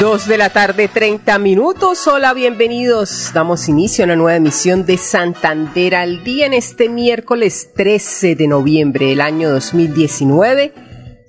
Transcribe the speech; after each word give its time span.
Dos 0.00 0.26
de 0.26 0.38
la 0.38 0.48
tarde, 0.48 0.88
30 0.88 1.38
minutos. 1.38 2.06
Hola, 2.06 2.32
bienvenidos. 2.32 3.32
Damos 3.34 3.68
inicio 3.68 4.02
a 4.02 4.06
una 4.06 4.16
nueva 4.16 4.36
emisión 4.36 4.86
de 4.86 4.96
Santander 4.96 5.94
al 5.94 6.24
día 6.24 6.46
en 6.46 6.54
este 6.54 6.88
miércoles 6.88 7.72
13 7.76 8.34
de 8.34 8.48
noviembre 8.48 9.08
del 9.08 9.20
año 9.20 9.50
2019. 9.50 10.72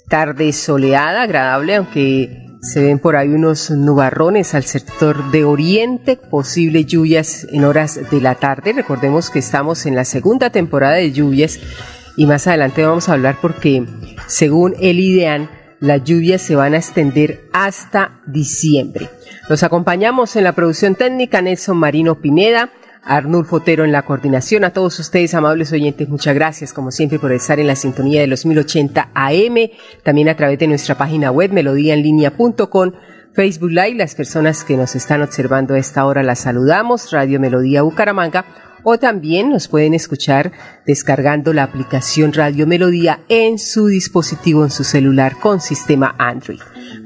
Tarde 0.08 0.54
soleada, 0.54 1.24
agradable, 1.24 1.76
aunque 1.76 2.48
se 2.62 2.82
ven 2.82 3.00
por 3.00 3.18
ahí 3.18 3.28
unos 3.28 3.72
nubarrones 3.72 4.56
al 4.56 4.64
sector 4.64 5.32
de 5.32 5.44
oriente, 5.44 6.16
posibles 6.16 6.86
lluvias 6.86 7.46
en 7.52 7.66
horas 7.66 8.00
de 8.10 8.22
la 8.22 8.36
tarde. 8.36 8.72
Recordemos 8.72 9.30
que 9.30 9.40
estamos 9.40 9.86
en 9.86 9.96
la 9.96 10.06
segunda 10.06 10.50
temporada 10.50 10.94
de 10.94 11.12
lluvias 11.12 11.60
y 12.16 12.26
más 12.26 12.48
adelante 12.48 12.86
vamos 12.86 13.10
a 13.10 13.14
hablar 13.14 13.36
porque 13.42 13.86
según 14.28 14.76
el 14.80 15.02
IDEAN, 15.02 15.61
las 15.82 16.04
lluvias 16.04 16.42
se 16.44 16.56
van 16.56 16.76
a 16.76 16.78
extender 16.78 17.50
hasta 17.52 18.22
diciembre. 18.28 19.10
Los 19.50 19.64
acompañamos 19.64 20.36
en 20.36 20.46
la 20.46 20.54
producción 20.54 20.96
técnica 20.96 21.42
Nelson 21.42 21.76
Marino 21.76 22.22
Pineda, 22.22 22.70
Arnulfo 23.04 23.58
Otero 23.58 23.84
en 23.84 23.92
la 23.92 24.04
coordinación. 24.04 24.64
A 24.64 24.70
todos 24.70 25.00
ustedes, 25.00 25.34
amables 25.34 25.74
oyentes, 25.74 26.08
muchas 26.08 26.36
gracias, 26.36 26.72
como 26.72 26.92
siempre, 26.92 27.18
por 27.18 27.32
estar 27.34 27.60
en 27.60 27.66
la 27.66 27.76
sintonía 27.76 28.22
de 28.22 28.28
los 28.28 28.46
1080 28.46 29.10
AM, 29.14 29.72
también 30.04 30.30
a 30.30 30.38
través 30.38 30.60
de 30.60 30.68
nuestra 30.68 30.96
página 30.96 31.32
web, 31.32 31.52
melodíaenlínea.com. 31.52 32.92
Facebook 33.34 33.72
Live, 33.72 33.96
las 33.96 34.14
personas 34.14 34.64
que 34.64 34.78
nos 34.78 34.96
están 34.96 35.24
observando 35.24 35.74
a 35.74 35.80
esta 35.80 36.06
hora 36.06 36.22
las 36.22 36.40
saludamos, 36.40 37.12
Radio 37.12 37.40
Melodía 37.40 37.82
Bucaramanga 37.82 38.71
o 38.84 38.98
también 38.98 39.50
nos 39.50 39.68
pueden 39.68 39.94
escuchar 39.94 40.52
descargando 40.86 41.54
la 41.54 41.64
aplicación 41.64 42.34
Radio 42.34 42.68
Melodía 42.68 43.20
en 43.30 43.60
su 43.60 43.88
dispositivo, 43.88 44.64
en 44.64 44.72
su 44.72 44.84
celular 44.84 45.38
con 45.40 45.62
sistema 45.62 46.16
Android. 46.18 46.60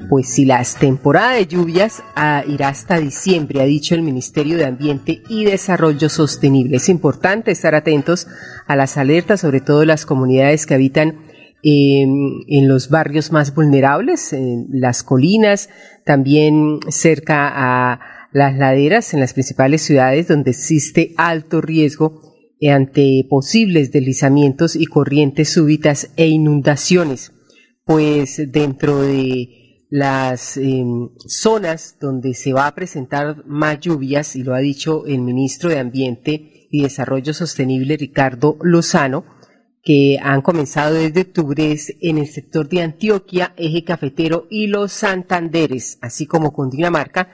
Pues 0.08 0.28
si 0.28 0.44
las 0.44 0.76
temporadas 0.76 1.36
de 1.36 1.46
lluvias 1.46 2.02
ah, 2.14 2.44
irá 2.46 2.68
hasta 2.68 2.98
diciembre, 2.98 3.60
ha 3.60 3.64
dicho 3.64 3.94
el 3.94 4.02
Ministerio 4.02 4.56
de 4.56 4.64
Ambiente 4.64 5.22
y 5.28 5.44
Desarrollo 5.44 6.08
Sostenible. 6.08 6.76
Es 6.76 6.88
importante 6.88 7.50
estar 7.50 7.74
atentos 7.74 8.26
a 8.66 8.76
las 8.76 8.96
alertas, 8.96 9.40
sobre 9.40 9.60
todo 9.60 9.84
las 9.84 10.06
comunidades 10.06 10.66
que 10.66 10.74
habitan 10.74 11.26
en 11.68 12.68
los 12.68 12.90
barrios 12.90 13.32
más 13.32 13.52
vulnerables, 13.52 14.32
en 14.32 14.66
las 14.70 15.02
colinas, 15.02 15.68
también 16.04 16.78
cerca 16.90 17.50
a 17.52 18.15
las 18.32 18.56
laderas 18.56 19.14
en 19.14 19.20
las 19.20 19.32
principales 19.32 19.82
ciudades 19.82 20.28
donde 20.28 20.50
existe 20.50 21.14
alto 21.16 21.60
riesgo 21.60 22.26
ante 22.70 23.26
posibles 23.28 23.92
deslizamientos 23.92 24.76
y 24.76 24.86
corrientes 24.86 25.50
súbitas 25.50 26.10
e 26.16 26.26
inundaciones. 26.26 27.32
Pues 27.84 28.50
dentro 28.50 29.02
de 29.02 29.84
las 29.90 30.56
em, 30.56 31.10
zonas 31.26 31.96
donde 32.00 32.34
se 32.34 32.52
va 32.52 32.66
a 32.66 32.74
presentar 32.74 33.44
más 33.46 33.80
lluvias, 33.80 34.34
y 34.34 34.42
lo 34.42 34.54
ha 34.54 34.58
dicho 34.58 35.06
el 35.06 35.20
ministro 35.20 35.70
de 35.70 35.78
Ambiente 35.78 36.66
y 36.70 36.82
Desarrollo 36.82 37.32
Sostenible 37.32 37.96
Ricardo 37.96 38.58
Lozano, 38.62 39.24
que 39.82 40.18
han 40.20 40.42
comenzado 40.42 40.94
desde 40.94 41.20
octubre 41.20 41.76
en 42.00 42.18
el 42.18 42.26
sector 42.26 42.68
de 42.68 42.82
Antioquia, 42.82 43.54
Eje 43.56 43.84
Cafetero 43.84 44.48
y 44.50 44.66
los 44.66 44.90
Santanderes, 44.90 45.98
así 46.02 46.26
como 46.26 46.52
Cundinamarca, 46.52 47.28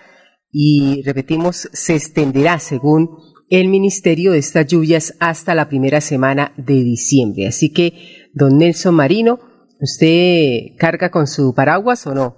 y 0.52 1.02
repetimos, 1.02 1.68
se 1.72 1.94
extenderá 1.94 2.58
según 2.58 3.16
el 3.48 3.68
Ministerio 3.68 4.32
de 4.32 4.38
estas 4.38 4.66
lluvias 4.66 5.14
hasta 5.18 5.54
la 5.54 5.68
primera 5.68 6.00
semana 6.00 6.52
de 6.56 6.74
diciembre. 6.74 7.46
Así 7.46 7.72
que, 7.72 8.28
don 8.34 8.58
Nelson 8.58 8.94
Marino, 8.94 9.40
¿usted 9.80 10.76
carga 10.78 11.10
con 11.10 11.26
su 11.26 11.54
paraguas 11.54 12.06
o 12.06 12.14
no? 12.14 12.36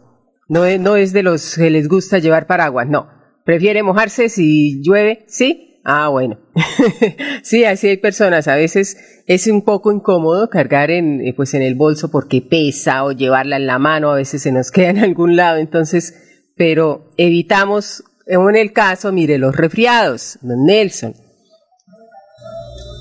No 0.48 0.64
es, 0.64 0.80
no 0.80 0.96
es 0.96 1.12
de 1.12 1.22
los 1.22 1.56
que 1.56 1.70
les 1.70 1.88
gusta 1.88 2.18
llevar 2.18 2.46
paraguas, 2.46 2.88
no. 2.88 3.08
¿Prefiere 3.44 3.82
mojarse 3.82 4.28
si 4.28 4.80
llueve? 4.82 5.24
¿Sí? 5.26 5.80
Ah, 5.84 6.08
bueno. 6.08 6.38
sí, 7.42 7.64
así 7.64 7.88
hay 7.88 7.96
personas. 7.98 8.48
A 8.48 8.56
veces 8.56 8.96
es 9.26 9.46
un 9.46 9.62
poco 9.62 9.92
incómodo 9.92 10.48
cargar 10.48 10.90
en, 10.90 11.20
eh, 11.20 11.34
pues 11.34 11.52
en 11.54 11.62
el 11.62 11.74
bolso 11.74 12.10
porque 12.10 12.40
pesa 12.40 13.04
o 13.04 13.12
llevarla 13.12 13.56
en 13.56 13.66
la 13.66 13.78
mano. 13.78 14.10
A 14.10 14.16
veces 14.16 14.42
se 14.42 14.52
nos 14.52 14.70
queda 14.70 14.90
en 14.90 14.98
algún 14.98 15.36
lado. 15.36 15.58
Entonces, 15.58 16.23
pero 16.56 17.10
evitamos, 17.16 18.04
en 18.26 18.56
el 18.56 18.72
caso, 18.72 19.12
mire, 19.12 19.38
los 19.38 19.56
resfriados, 19.56 20.38
don 20.42 20.64
Nelson. 20.64 21.14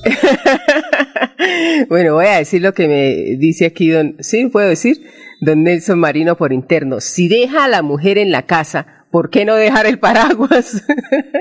bueno, 1.90 2.16
voy 2.16 2.26
a 2.26 2.38
decir 2.38 2.62
lo 2.62 2.74
que 2.74 2.88
me 2.88 3.38
dice 3.38 3.66
aquí 3.66 3.90
don, 3.90 4.18
sí, 4.20 4.48
puedo 4.48 4.68
decir, 4.68 5.02
don 5.42 5.64
Nelson 5.64 6.00
Marino 6.00 6.36
por 6.38 6.54
interno. 6.54 7.00
Si 7.00 7.28
deja 7.28 7.66
a 7.66 7.70
la 7.70 7.82
mujer 7.82 8.18
en 8.18 8.32
la 8.32 8.46
casa, 8.46 8.93
¿por 9.14 9.30
qué 9.30 9.46
no 9.46 9.54
dejar 9.54 9.86
el 9.86 10.00
paraguas? 10.00 10.84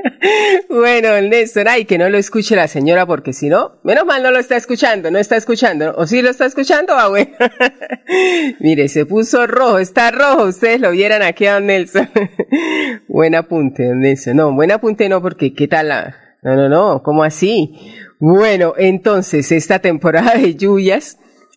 bueno, 0.69 1.19
Néstor, 1.23 1.69
ay, 1.69 1.87
que 1.87 1.97
no 1.97 2.11
lo 2.11 2.19
escuche 2.19 2.55
la 2.55 2.69
señora, 2.69 3.07
porque 3.07 3.33
si 3.33 3.49
no, 3.49 3.81
menos 3.83 4.05
mal 4.05 4.23
no 4.23 4.31
lo 4.31 4.39
está 4.39 4.59
escuchando, 4.59 5.11
no 5.11 5.19
está 5.19 5.37
escuchando, 5.37 5.95
o 5.97 6.07
sí 6.07 6.21
lo 6.21 6.29
está 6.29 6.45
escuchando, 6.45 6.93
ah, 6.95 7.09
bueno. 7.09 7.31
Mire, 8.61 8.89
se 8.89 9.07
puso 9.07 9.47
rojo, 9.47 9.79
está 9.79 10.11
rojo, 10.11 10.49
ustedes 10.49 10.83
lo 10.83 10.91
vieran 10.91 11.23
aquí 11.23 11.47
a 11.47 11.55
don 11.55 11.65
Nelson. 11.65 12.11
buen 13.09 13.35
apunte, 13.35 13.89
don 13.89 14.01
Nelson. 14.01 14.37
No, 14.37 14.53
buen 14.53 14.71
apunte 14.71 15.09
no, 15.09 15.23
porque 15.23 15.55
qué 15.55 15.67
tal 15.67 15.89
la... 15.89 16.15
No, 16.43 16.55
no, 16.55 16.69
no, 16.69 17.03
¿cómo 17.03 17.25
así? 17.25 17.75
Bueno, 18.21 18.75
entonces, 18.77 19.51
esta 19.51 19.79
temporada 19.79 20.35
de 20.35 20.57
lluvias, 20.57 21.17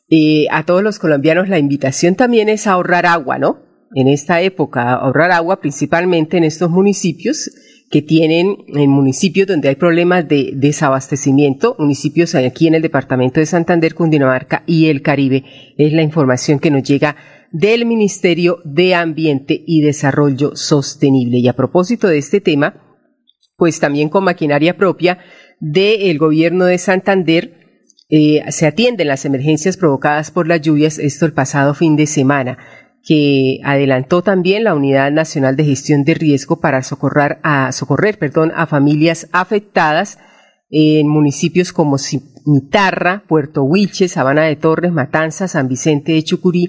eh, 0.10 0.46
a 0.50 0.64
todos 0.64 0.82
los 0.82 0.98
colombianos 0.98 1.50
la 1.50 1.60
invitación 1.60 2.16
también 2.16 2.48
es 2.48 2.68
ahorrar 2.68 3.06
agua, 3.06 3.38
¿no? 3.38 3.65
En 3.96 4.10
esta 4.10 4.42
época 4.42 4.94
ahorrar 4.94 5.32
agua, 5.32 5.62
principalmente 5.62 6.36
en 6.38 6.44
estos 6.44 6.70
municipios 6.70 7.50
que 7.90 8.02
tienen, 8.02 8.58
en 8.68 8.90
municipios 8.90 9.48
donde 9.48 9.70
hay 9.70 9.76
problemas 9.76 10.28
de 10.28 10.52
desabastecimiento, 10.54 11.78
municipios 11.80 12.36
aquí 12.36 12.68
en 12.68 12.76
el 12.76 12.82
departamento 12.82 13.40
de 13.40 13.46
Santander, 13.46 13.96
Cundinamarca 13.96 14.64
y 14.68 14.88
el 14.88 15.02
Caribe. 15.02 15.46
Es 15.78 15.94
la 15.94 16.02
información 16.02 16.60
que 16.60 16.72
nos 16.72 16.84
llega 16.84 17.16
del 17.52 17.86
Ministerio 17.86 18.60
de 18.66 18.96
Ambiente 18.96 19.64
y 19.66 19.82
Desarrollo 19.82 20.58
Sostenible. 20.58 21.38
Y 21.38 21.48
a 21.48 21.54
propósito 21.54 22.10
de 22.10 22.18
este 22.18 22.42
tema, 22.42 22.98
pues 23.56 23.80
también 23.80 24.10
con 24.10 24.26
maquinaria 24.26 24.76
propia 24.76 25.20
del 25.62 26.18
gobierno 26.18 26.66
de 26.66 26.80
Santander, 26.80 27.54
eh, 28.10 28.44
se 28.50 28.68
atienden 28.68 29.08
las 29.08 29.24
emergencias 29.24 29.78
provocadas 29.78 30.32
por 30.32 30.48
las 30.48 30.60
lluvias, 30.62 31.00
esto 31.00 31.26
el 31.26 31.34
pasado 31.34 31.74
fin 31.74 31.96
de 31.96 32.08
semana 32.08 32.58
que 33.06 33.60
adelantó 33.64 34.24
también 34.24 34.64
la 34.64 34.74
Unidad 34.74 35.12
Nacional 35.12 35.56
de 35.56 35.64
Gestión 35.64 36.04
de 36.04 36.16
Riesgo 36.16 36.60
para 36.60 36.82
socorrer 36.82 37.38
a, 37.44 37.72
socorrer, 37.72 38.18
perdón, 38.18 38.52
a 38.56 38.66
familias 38.66 39.30
afectadas 39.32 40.18
en 40.72 41.08
municipios 41.08 41.72
como 41.72 42.00
Cimitarra, 42.00 43.24
Puerto 43.28 43.64
Huiche, 43.64 44.08
Sabana 44.08 44.44
de 44.44 44.56
Torres, 44.56 44.92
Matanza, 44.92 45.48
San 45.48 45.68
Vicente 45.68 46.14
de 46.14 46.24
Chucurí 46.24 46.66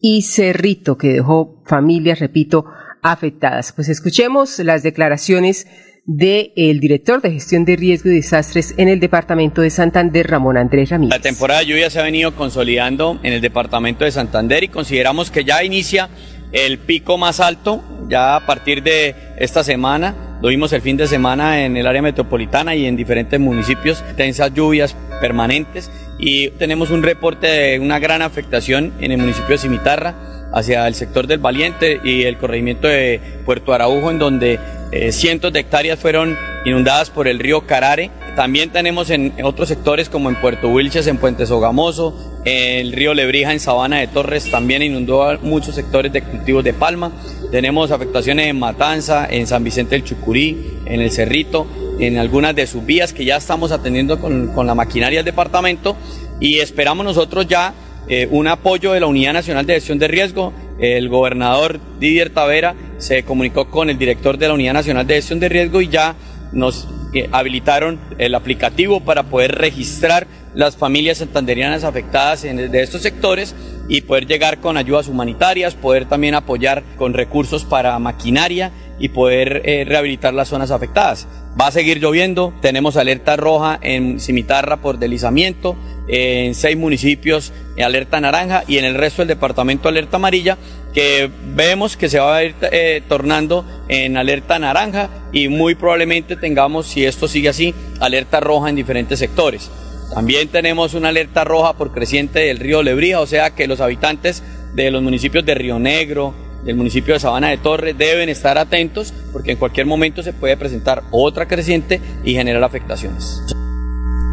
y 0.00 0.22
Cerrito, 0.22 0.98
que 0.98 1.14
dejó 1.14 1.62
familias, 1.64 2.20
repito, 2.20 2.66
afectadas. 3.02 3.72
Pues 3.72 3.88
escuchemos 3.88 4.58
las 4.58 4.82
declaraciones 4.82 5.66
del 6.08 6.80
director 6.80 7.20
de 7.20 7.32
gestión 7.32 7.66
de 7.66 7.76
riesgo 7.76 8.08
y 8.08 8.14
desastres 8.14 8.72
en 8.78 8.88
el 8.88 8.98
departamento 8.98 9.60
de 9.60 9.68
Santander, 9.68 10.26
Ramón 10.26 10.56
Andrés 10.56 10.88
Ramírez. 10.88 11.14
La 11.14 11.20
temporada 11.20 11.60
de 11.60 11.66
lluvia 11.66 11.90
se 11.90 12.00
ha 12.00 12.02
venido 12.02 12.34
consolidando 12.34 13.20
en 13.22 13.34
el 13.34 13.42
departamento 13.42 14.06
de 14.06 14.10
Santander 14.10 14.64
y 14.64 14.68
consideramos 14.68 15.30
que 15.30 15.44
ya 15.44 15.62
inicia 15.62 16.08
el 16.50 16.78
pico 16.78 17.18
más 17.18 17.40
alto, 17.40 17.84
ya 18.08 18.36
a 18.36 18.46
partir 18.46 18.82
de 18.82 19.14
esta 19.36 19.62
semana. 19.62 20.38
Lo 20.40 20.48
vimos 20.48 20.72
el 20.72 20.80
fin 20.80 20.96
de 20.96 21.06
semana 21.06 21.62
en 21.66 21.76
el 21.76 21.86
área 21.86 22.00
metropolitana 22.00 22.74
y 22.74 22.86
en 22.86 22.96
diferentes 22.96 23.38
municipios, 23.38 24.02
tensas 24.16 24.54
lluvias 24.54 24.96
permanentes 25.20 25.90
y 26.18 26.48
tenemos 26.52 26.90
un 26.90 27.02
reporte 27.02 27.48
de 27.48 27.80
una 27.80 27.98
gran 27.98 28.22
afectación 28.22 28.94
en 29.00 29.12
el 29.12 29.18
municipio 29.18 29.50
de 29.50 29.58
Cimitarra 29.58 30.14
hacia 30.52 30.86
el 30.86 30.94
sector 30.94 31.26
del 31.26 31.38
Valiente 31.38 32.00
y 32.02 32.22
el 32.22 32.38
corregimiento 32.38 32.88
de 32.88 33.20
Puerto 33.44 33.72
Araujo, 33.72 34.10
en 34.10 34.18
donde 34.18 34.58
eh, 34.92 35.12
cientos 35.12 35.52
de 35.52 35.60
hectáreas 35.60 35.98
fueron 35.98 36.36
inundadas 36.64 37.10
por 37.10 37.28
el 37.28 37.38
río 37.38 37.66
Carare. 37.66 38.10
También 38.36 38.70
tenemos 38.70 39.10
en 39.10 39.34
otros 39.42 39.68
sectores 39.68 40.08
como 40.08 40.28
en 40.28 40.36
Puerto 40.36 40.68
Wilches, 40.68 41.06
en 41.08 41.18
Puente 41.18 41.44
Sogamoso, 41.44 42.38
el 42.44 42.92
río 42.92 43.12
Lebrija 43.12 43.52
en 43.52 43.60
Sabana 43.60 43.98
de 43.98 44.06
Torres 44.06 44.50
también 44.50 44.82
inundó 44.82 45.38
muchos 45.42 45.74
sectores 45.74 46.12
de 46.12 46.22
cultivos 46.22 46.64
de 46.64 46.72
palma. 46.72 47.12
Tenemos 47.50 47.90
afectaciones 47.90 48.46
en 48.46 48.58
Matanza, 48.58 49.26
en 49.28 49.46
San 49.46 49.64
Vicente 49.64 49.96
del 49.96 50.04
Chucurí, 50.04 50.78
en 50.86 51.00
el 51.00 51.10
Cerrito, 51.10 51.66
en 51.98 52.16
algunas 52.16 52.54
de 52.54 52.66
sus 52.66 52.86
vías 52.86 53.12
que 53.12 53.24
ya 53.24 53.36
estamos 53.36 53.72
atendiendo 53.72 54.20
con, 54.20 54.48
con 54.54 54.66
la 54.66 54.74
maquinaria 54.74 55.18
del 55.18 55.26
departamento 55.26 55.96
y 56.40 56.60
esperamos 56.60 57.04
nosotros 57.04 57.46
ya 57.46 57.74
eh, 58.08 58.28
un 58.30 58.48
apoyo 58.48 58.92
de 58.92 59.00
la 59.00 59.06
Unidad 59.06 59.32
Nacional 59.32 59.66
de 59.66 59.74
Gestión 59.74 59.98
de 59.98 60.08
Riesgo. 60.08 60.52
El 60.78 61.08
gobernador 61.08 61.80
Didier 61.98 62.30
Tavera 62.30 62.74
se 62.98 63.22
comunicó 63.24 63.70
con 63.70 63.90
el 63.90 63.98
director 63.98 64.38
de 64.38 64.48
la 64.48 64.54
Unidad 64.54 64.74
Nacional 64.74 65.06
de 65.06 65.14
Gestión 65.14 65.40
de 65.40 65.48
Riesgo 65.48 65.80
y 65.80 65.88
ya 65.88 66.14
nos 66.52 66.88
eh, 67.14 67.28
habilitaron 67.32 67.98
el 68.18 68.34
aplicativo 68.34 69.00
para 69.00 69.24
poder 69.24 69.56
registrar 69.56 70.26
las 70.54 70.76
familias 70.76 71.18
santanderianas 71.18 71.84
afectadas 71.84 72.42
de 72.42 72.82
estos 72.82 73.02
sectores 73.02 73.54
y 73.88 74.02
poder 74.02 74.26
llegar 74.26 74.58
con 74.58 74.76
ayudas 74.76 75.08
humanitarias, 75.08 75.74
poder 75.74 76.06
también 76.06 76.34
apoyar 76.34 76.82
con 76.96 77.14
recursos 77.14 77.64
para 77.64 77.98
maquinaria 77.98 78.72
y 78.98 79.08
poder 79.08 79.62
eh, 79.64 79.84
rehabilitar 79.86 80.34
las 80.34 80.48
zonas 80.48 80.70
afectadas. 80.70 81.26
Va 81.60 81.68
a 81.68 81.72
seguir 81.72 81.98
lloviendo, 81.98 82.52
tenemos 82.60 82.96
alerta 82.96 83.36
roja 83.36 83.78
en 83.80 84.20
Cimitarra 84.20 84.78
por 84.78 84.98
deslizamiento, 84.98 85.76
en 86.08 86.54
seis 86.54 86.76
municipios 86.76 87.52
alerta 87.82 88.20
naranja 88.20 88.64
y 88.66 88.78
en 88.78 88.84
el 88.84 88.94
resto 88.94 89.22
del 89.22 89.28
departamento 89.28 89.88
alerta 89.88 90.16
amarilla, 90.16 90.58
que 90.92 91.30
vemos 91.54 91.96
que 91.96 92.08
se 92.08 92.18
va 92.18 92.36
a 92.36 92.44
ir 92.44 92.54
eh, 92.62 93.02
tornando 93.08 93.64
en 93.88 94.16
alerta 94.16 94.58
naranja 94.58 95.10
y 95.32 95.48
muy 95.48 95.74
probablemente 95.74 96.36
tengamos, 96.36 96.86
si 96.86 97.04
esto 97.04 97.28
sigue 97.28 97.50
así, 97.50 97.74
alerta 98.00 98.40
roja 98.40 98.68
en 98.68 98.76
diferentes 98.76 99.18
sectores. 99.18 99.70
También 100.12 100.48
tenemos 100.48 100.94
una 100.94 101.10
alerta 101.10 101.44
roja 101.44 101.74
por 101.74 101.92
creciente 101.92 102.40
del 102.40 102.58
río 102.58 102.82
Lebrija, 102.82 103.20
o 103.20 103.26
sea 103.26 103.50
que 103.50 103.68
los 103.68 103.80
habitantes 103.80 104.42
de 104.74 104.90
los 104.90 105.02
municipios 105.02 105.44
de 105.44 105.54
Río 105.54 105.78
Negro, 105.78 106.34
del 106.64 106.76
municipio 106.76 107.14
de 107.14 107.20
Sabana 107.20 107.50
de 107.50 107.58
Torres 107.58 107.96
deben 107.96 108.28
estar 108.28 108.58
atentos 108.58 109.12
porque 109.32 109.52
en 109.52 109.58
cualquier 109.58 109.86
momento 109.86 110.22
se 110.22 110.32
puede 110.32 110.56
presentar 110.56 111.04
otra 111.10 111.46
creciente 111.46 112.00
y 112.24 112.34
generar 112.34 112.64
afectaciones. 112.64 113.42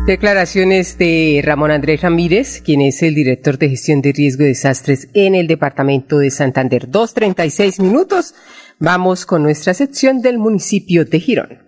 Declaraciones 0.05 0.99
de 0.99 1.41
Ramón 1.43 1.71
Andrés 1.71 2.01
Ramírez, 2.01 2.61
quien 2.63 2.81
es 2.81 3.01
el 3.01 3.15
director 3.15 3.57
de 3.57 3.69
gestión 3.69 4.03
de 4.03 4.13
riesgo 4.13 4.43
de 4.43 4.49
desastres 4.49 5.07
en 5.15 5.33
el 5.33 5.47
departamento 5.47 6.19
de 6.19 6.29
Santander. 6.29 6.87
2.36 6.91 7.81
minutos. 7.81 8.35
Vamos 8.77 9.25
con 9.25 9.41
nuestra 9.41 9.73
sección 9.73 10.21
del 10.21 10.37
municipio 10.37 11.05
de 11.05 11.19
Girón. 11.19 11.59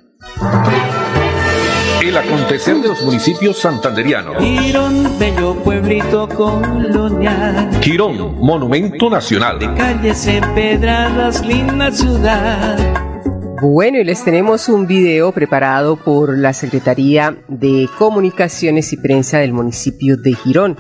El 2.04 2.16
acontecer 2.16 2.76
de 2.76 2.90
los 2.90 3.02
municipios 3.02 3.58
santanderianos. 3.58 4.38
Girón, 4.38 5.18
bello 5.18 5.56
pueblito 5.56 6.30
colonial. 6.30 7.72
Girón, 7.82 8.38
monumento 8.40 9.10
nacional. 9.10 9.58
De 9.58 9.74
calles 9.74 10.28
empedradas, 10.28 11.44
linda 11.44 11.92
ciudad. 11.92 13.17
Bueno, 13.60 13.98
y 13.98 14.04
les 14.04 14.24
tenemos 14.24 14.70
un 14.70 14.86
video 14.86 15.32
preparado 15.32 15.96
por 15.96 16.38
la 16.38 16.54
Secretaría 16.54 17.36
de 17.48 17.90
Comunicaciones 17.98 18.94
y 18.94 18.98
Prensa 18.98 19.40
del 19.40 19.52
municipio 19.52 20.16
de 20.16 20.36
Girón, 20.36 20.78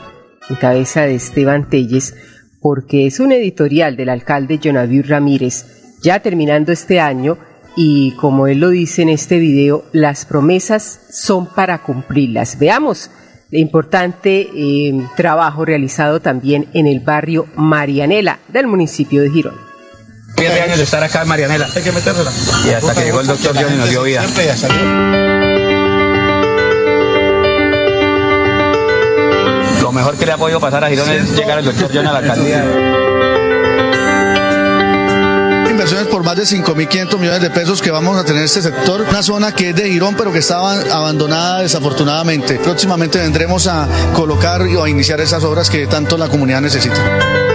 en 0.48 0.56
cabeza 0.58 1.02
de 1.02 1.16
Esteban 1.16 1.70
Telles, 1.70 2.14
porque 2.62 3.08
es 3.08 3.20
un 3.20 3.32
editorial 3.32 3.98
del 3.98 4.10
alcalde 4.10 4.60
Jonavir 4.64 5.10
Ramírez, 5.10 5.98
ya 6.04 6.20
terminando 6.20 6.72
este 6.72 7.00
año, 7.00 7.40
y 7.76 8.12
como 8.12 8.46
él 8.46 8.60
lo 8.60 8.70
dice 8.70 9.02
en 9.02 9.10
este 9.10 9.40
video, 9.40 9.84
las 9.92 10.26
promesas 10.26 11.08
son 11.10 11.48
para 11.48 11.80
cumplirlas. 11.80 12.60
Veamos 12.60 13.10
el 13.50 13.60
importante 13.60 14.50
eh, 14.54 14.94
trabajo 15.16 15.66
realizado 15.66 16.20
también 16.20 16.68
en 16.74 16.86
el 16.86 17.00
barrio 17.00 17.48
Marianela 17.56 18.38
del 18.50 18.68
municipio 18.68 19.24
de 19.24 19.32
Girón. 19.32 19.67
Siete 20.38 20.62
años 20.62 20.78
de 20.78 20.84
estar 20.84 21.04
acá 21.04 21.24
en 21.24 21.28
Marianela. 21.28 21.68
Hay 21.76 21.82
que 21.82 21.92
metérsela. 21.92 22.32
Y 22.66 22.70
hasta 22.70 22.94
que 22.94 23.06
llegó 23.06 23.22
el 23.22 23.28
doctor 23.28 23.56
John 23.60 23.74
y 23.74 23.78
nos 23.78 23.90
dio 23.90 24.04
vida. 24.04 24.22
Siempre 24.22 24.46
ya 24.46 24.56
salió. 24.56 24.78
Lo 29.82 29.92
mejor 29.92 30.16
que 30.16 30.26
le 30.26 30.32
ha 30.34 30.38
podido 30.38 30.60
pasar 30.60 30.84
a 30.84 30.90
Girón 30.90 31.10
es 31.10 31.36
llegar 31.36 31.58
el 31.60 31.66
doctor 31.66 31.90
John 31.94 32.06
a 32.06 32.14
la 32.14 32.20
alcaldía. 32.20 32.64
Inversiones 35.70 36.08
por 36.08 36.24
más 36.24 36.36
de 36.36 36.44
5.500 36.44 37.18
millones 37.18 37.42
de 37.42 37.50
pesos 37.50 37.82
que 37.82 37.90
vamos 37.90 38.18
a 38.18 38.24
tener 38.24 38.40
en 38.40 38.46
este 38.46 38.62
sector. 38.62 39.06
Una 39.10 39.24
zona 39.24 39.54
que 39.54 39.70
es 39.70 39.76
de 39.76 39.90
Girón, 39.90 40.16
pero 40.16 40.32
que 40.32 40.40
estaba 40.40 40.74
abandonada 40.74 41.62
desafortunadamente. 41.62 42.60
Próximamente 42.60 43.18
vendremos 43.18 43.66
a 43.68 43.88
colocar 44.14 44.62
o 44.62 44.84
a 44.84 44.90
iniciar 44.90 45.20
esas 45.20 45.44
obras 45.44 45.70
que 45.70 45.88
tanto 45.88 46.18
la 46.18 46.30
comunidad 46.30 46.62
necesita. 46.62 47.47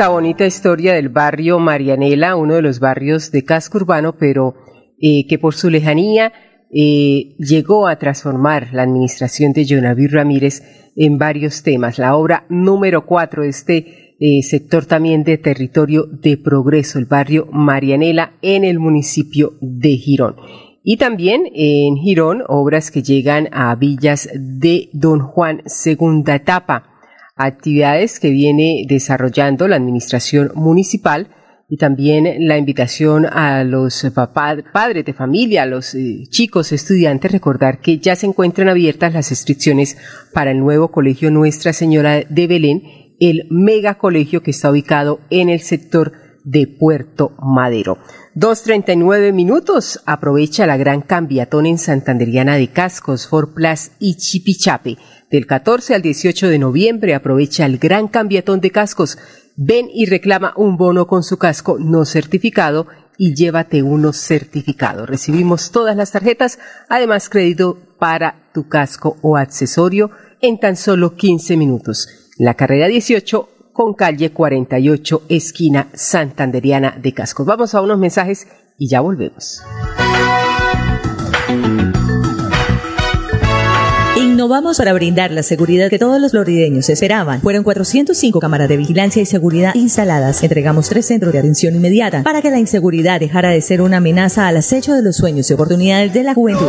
Esta 0.00 0.08
bonita 0.08 0.46
historia 0.46 0.94
del 0.94 1.10
barrio 1.10 1.58
Marianela, 1.58 2.34
uno 2.34 2.54
de 2.54 2.62
los 2.62 2.80
barrios 2.80 3.30
de 3.32 3.44
casco 3.44 3.76
urbano, 3.76 4.16
pero 4.16 4.54
eh, 4.98 5.26
que 5.28 5.38
por 5.38 5.52
su 5.52 5.68
lejanía 5.68 6.32
eh, 6.74 7.36
llegó 7.36 7.86
a 7.86 7.98
transformar 7.98 8.70
la 8.72 8.84
administración 8.84 9.52
de 9.52 9.66
Jonavir 9.68 10.12
Ramírez 10.12 10.62
en 10.96 11.18
varios 11.18 11.62
temas. 11.62 11.98
La 11.98 12.16
obra 12.16 12.46
número 12.48 13.04
cuatro 13.04 13.42
de 13.42 13.50
este 13.50 14.16
eh, 14.18 14.42
sector 14.42 14.86
también 14.86 15.22
de 15.22 15.36
territorio 15.36 16.06
de 16.06 16.38
progreso, 16.38 16.98
el 16.98 17.04
barrio 17.04 17.46
Marianela 17.52 18.38
en 18.40 18.64
el 18.64 18.78
municipio 18.78 19.58
de 19.60 19.98
Girón. 19.98 20.36
Y 20.82 20.96
también 20.96 21.42
en 21.54 21.96
Girón, 21.96 22.42
obras 22.48 22.90
que 22.90 23.02
llegan 23.02 23.50
a 23.52 23.74
villas 23.74 24.30
de 24.34 24.88
Don 24.94 25.20
Juan, 25.20 25.60
segunda 25.66 26.36
etapa 26.36 26.89
actividades 27.46 28.20
que 28.20 28.30
viene 28.30 28.84
desarrollando 28.88 29.68
la 29.68 29.76
administración 29.76 30.52
municipal 30.54 31.28
y 31.68 31.76
también 31.76 32.48
la 32.48 32.58
invitación 32.58 33.26
a 33.26 33.62
los 33.62 34.04
padres 34.72 35.04
de 35.04 35.12
familia, 35.12 35.62
a 35.62 35.66
los 35.66 35.94
eh, 35.94 36.24
chicos 36.28 36.72
estudiantes, 36.72 37.30
recordar 37.30 37.80
que 37.80 37.98
ya 37.98 38.16
se 38.16 38.26
encuentran 38.26 38.68
abiertas 38.68 39.12
las 39.12 39.30
inscripciones 39.30 39.96
para 40.34 40.50
el 40.50 40.58
nuevo 40.58 40.90
colegio 40.90 41.30
Nuestra 41.30 41.72
Señora 41.72 42.22
de 42.28 42.46
Belén, 42.48 42.82
el 43.20 43.46
mega 43.50 43.98
colegio 43.98 44.42
que 44.42 44.50
está 44.50 44.70
ubicado 44.70 45.20
en 45.30 45.48
el 45.48 45.60
sector 45.60 46.12
de 46.50 46.66
Puerto 46.66 47.32
Madero. 47.40 47.98
2.39 48.34 49.32
minutos. 49.32 50.00
Aprovecha 50.04 50.66
la 50.66 50.76
gran 50.76 51.00
cambiatón 51.00 51.66
en 51.66 51.78
Santanderiana 51.78 52.56
de 52.56 52.68
Cascos, 52.68 53.28
For 53.28 53.54
Plus 53.54 53.92
y 53.98 54.16
Chipichape. 54.16 54.98
Del 55.30 55.46
14 55.46 55.94
al 55.94 56.02
18 56.02 56.48
de 56.48 56.58
noviembre 56.58 57.14
aprovecha 57.14 57.66
el 57.66 57.78
gran 57.78 58.08
cambiatón 58.08 58.60
de 58.60 58.70
cascos. 58.70 59.16
Ven 59.56 59.88
y 59.92 60.06
reclama 60.06 60.52
un 60.56 60.76
bono 60.76 61.06
con 61.06 61.22
su 61.22 61.38
casco 61.38 61.78
no 61.78 62.04
certificado 62.04 62.86
y 63.16 63.34
llévate 63.34 63.82
uno 63.82 64.12
certificado. 64.12 65.06
Recibimos 65.06 65.70
todas 65.70 65.96
las 65.96 66.10
tarjetas, 66.10 66.58
además 66.88 67.28
crédito 67.28 67.78
para 67.98 68.50
tu 68.52 68.68
casco 68.68 69.18
o 69.22 69.36
accesorio 69.36 70.10
en 70.40 70.58
tan 70.58 70.76
solo 70.76 71.14
15 71.14 71.56
minutos. 71.56 72.08
La 72.38 72.54
carrera 72.54 72.88
18 72.88 73.48
con 73.72 73.94
calle 73.94 74.30
48, 74.30 75.22
esquina 75.28 75.88
Santanderiana 75.94 76.96
de 77.00 77.12
Cascos. 77.12 77.46
Vamos 77.46 77.74
a 77.74 77.80
unos 77.80 77.98
mensajes 77.98 78.46
y 78.78 78.88
ya 78.88 79.00
volvemos. 79.00 79.62
Innovamos 84.16 84.78
para 84.78 84.92
brindar 84.94 85.30
la 85.32 85.42
seguridad 85.42 85.90
que 85.90 85.98
todos 85.98 86.20
los 86.20 86.30
florideños 86.30 86.88
esperaban. 86.88 87.40
Fueron 87.42 87.62
405 87.62 88.40
cámaras 88.40 88.68
de 88.68 88.76
vigilancia 88.76 89.20
y 89.20 89.26
seguridad 89.26 89.74
instaladas. 89.74 90.42
Entregamos 90.42 90.88
tres 90.88 91.06
centros 91.06 91.32
de 91.32 91.40
atención 91.40 91.74
inmediata 91.74 92.22
para 92.22 92.40
que 92.40 92.50
la 92.50 92.58
inseguridad 92.58 93.20
dejara 93.20 93.50
de 93.50 93.60
ser 93.60 93.82
una 93.82 93.98
amenaza 93.98 94.48
al 94.48 94.56
acecho 94.56 94.94
de 94.94 95.02
los 95.02 95.16
sueños 95.16 95.50
y 95.50 95.54
oportunidades 95.54 96.12
de 96.14 96.22
la 96.22 96.34
juventud. 96.34 96.66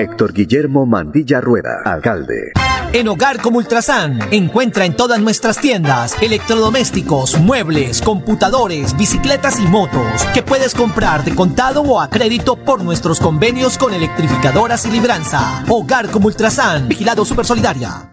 Héctor 0.00 0.32
Guillermo 0.32 0.86
Mandilla 0.86 1.42
Rueda, 1.42 1.82
alcalde. 1.84 2.52
En 2.94 3.06
Hogar 3.06 3.40
como 3.42 3.58
Ultrasan 3.58 4.18
encuentra 4.30 4.86
en 4.86 4.96
todas 4.96 5.20
nuestras 5.20 5.58
tiendas 5.58 6.16
electrodomésticos, 6.22 7.38
muebles, 7.38 8.00
computadores, 8.00 8.96
bicicletas 8.96 9.60
y 9.60 9.66
motos 9.66 10.24
que 10.32 10.42
puedes 10.42 10.74
comprar 10.74 11.22
de 11.22 11.34
contado 11.34 11.82
o 11.82 12.00
a 12.00 12.08
crédito 12.08 12.56
por 12.56 12.82
nuestros 12.82 13.20
convenios 13.20 13.76
con 13.76 13.92
electrificadoras 13.92 14.86
y 14.86 14.90
libranza. 14.90 15.64
Hogar 15.68 16.10
como 16.10 16.28
Ultrasan, 16.28 16.88
vigilado 16.88 17.26
super 17.26 17.44
solidaria. 17.44 18.09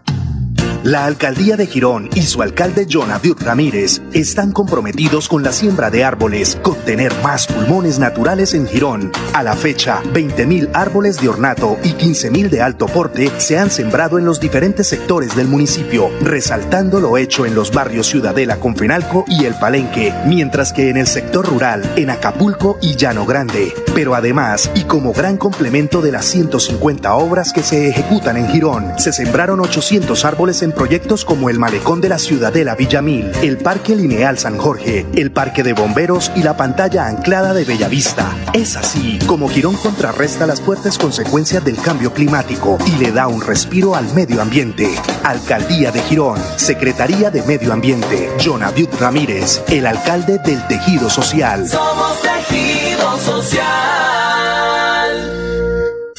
La 0.84 1.06
alcaldía 1.06 1.56
de 1.56 1.66
Girón 1.66 2.08
y 2.14 2.22
su 2.22 2.40
alcalde 2.40 2.86
John 2.88 3.10
Abiud 3.10 3.42
Ramírez 3.42 4.00
están 4.12 4.52
comprometidos 4.52 5.28
con 5.28 5.42
la 5.42 5.50
siembra 5.50 5.90
de 5.90 6.04
árboles, 6.04 6.56
con 6.62 6.76
tener 6.76 7.12
más 7.20 7.48
pulmones 7.48 7.98
naturales 7.98 8.54
en 8.54 8.64
Girón. 8.64 9.10
A 9.34 9.42
la 9.42 9.56
fecha, 9.56 10.00
20.000 10.14 10.70
árboles 10.74 11.20
de 11.20 11.28
ornato 11.28 11.76
y 11.82 11.94
15.000 11.94 12.48
de 12.48 12.62
alto 12.62 12.86
porte 12.86 13.28
se 13.38 13.58
han 13.58 13.72
sembrado 13.72 14.18
en 14.18 14.24
los 14.24 14.38
diferentes 14.38 14.86
sectores 14.86 15.34
del 15.34 15.48
municipio, 15.48 16.10
resaltando 16.20 17.00
lo 17.00 17.18
hecho 17.18 17.44
en 17.44 17.56
los 17.56 17.72
barrios 17.72 18.06
Ciudadela, 18.06 18.60
Confenalco 18.60 19.24
y 19.26 19.46
El 19.46 19.54
Palenque, 19.56 20.14
mientras 20.26 20.72
que 20.72 20.90
en 20.90 20.96
el 20.96 21.08
sector 21.08 21.44
rural, 21.44 21.82
en 21.96 22.10
Acapulco 22.10 22.78
y 22.80 22.94
Llano 22.94 23.26
Grande. 23.26 23.74
Pero 23.96 24.14
además, 24.14 24.70
y 24.76 24.84
como 24.84 25.12
gran 25.12 25.38
complemento 25.38 26.02
de 26.02 26.12
las 26.12 26.26
150 26.26 27.14
obras 27.16 27.52
que 27.52 27.64
se 27.64 27.88
ejecutan 27.88 28.36
en 28.36 28.48
Girón, 28.48 28.92
se 28.96 29.12
sembraron 29.12 29.58
800 29.58 30.24
árboles 30.24 30.62
en 30.62 30.68
proyectos 30.78 31.26
como 31.26 31.50
el 31.50 31.58
Malecón 31.58 32.00
de 32.00 32.08
la 32.08 32.18
Ciudadela 32.18 32.74
Villamil, 32.74 33.30
el 33.42 33.58
Parque 33.58 33.94
Lineal 33.94 34.38
San 34.38 34.56
Jorge, 34.56 35.04
el 35.14 35.32
Parque 35.32 35.62
de 35.62 35.74
Bomberos 35.74 36.32
y 36.36 36.42
la 36.42 36.56
pantalla 36.56 37.06
anclada 37.06 37.52
de 37.52 37.64
Bellavista. 37.64 38.34
Es 38.54 38.76
así 38.76 39.18
como 39.26 39.48
Girón 39.48 39.76
contrarresta 39.76 40.46
las 40.46 40.60
fuertes 40.60 40.96
consecuencias 40.96 41.64
del 41.64 41.76
cambio 41.76 42.14
climático 42.14 42.78
y 42.86 42.92
le 42.92 43.12
da 43.12 43.26
un 43.26 43.42
respiro 43.42 43.94
al 43.94 44.14
medio 44.14 44.40
ambiente. 44.40 44.94
Alcaldía 45.24 45.90
de 45.90 46.00
Girón, 46.02 46.40
Secretaría 46.56 47.30
de 47.30 47.42
Medio 47.42 47.72
Ambiente, 47.72 48.30
John 48.42 48.62
Abiud 48.62 48.88
Ramírez, 49.00 49.62
el 49.68 49.86
alcalde 49.86 50.38
del 50.38 50.66
tejido 50.68 51.10
social. 51.10 51.68
Somos 51.68 52.22
tejido 52.22 53.18
social. 53.18 54.07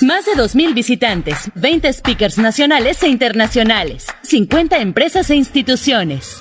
Más 0.10 0.26
de 0.26 0.32
2.000 0.32 0.74
visitantes, 0.74 1.52
20 1.54 1.94
speakers 1.94 2.40
nacionales 2.40 3.04
e 3.04 3.10
internacionales, 3.10 4.08
50 4.24 4.80
empresas 4.80 5.30
e 5.30 5.36
instituciones. 5.36 6.36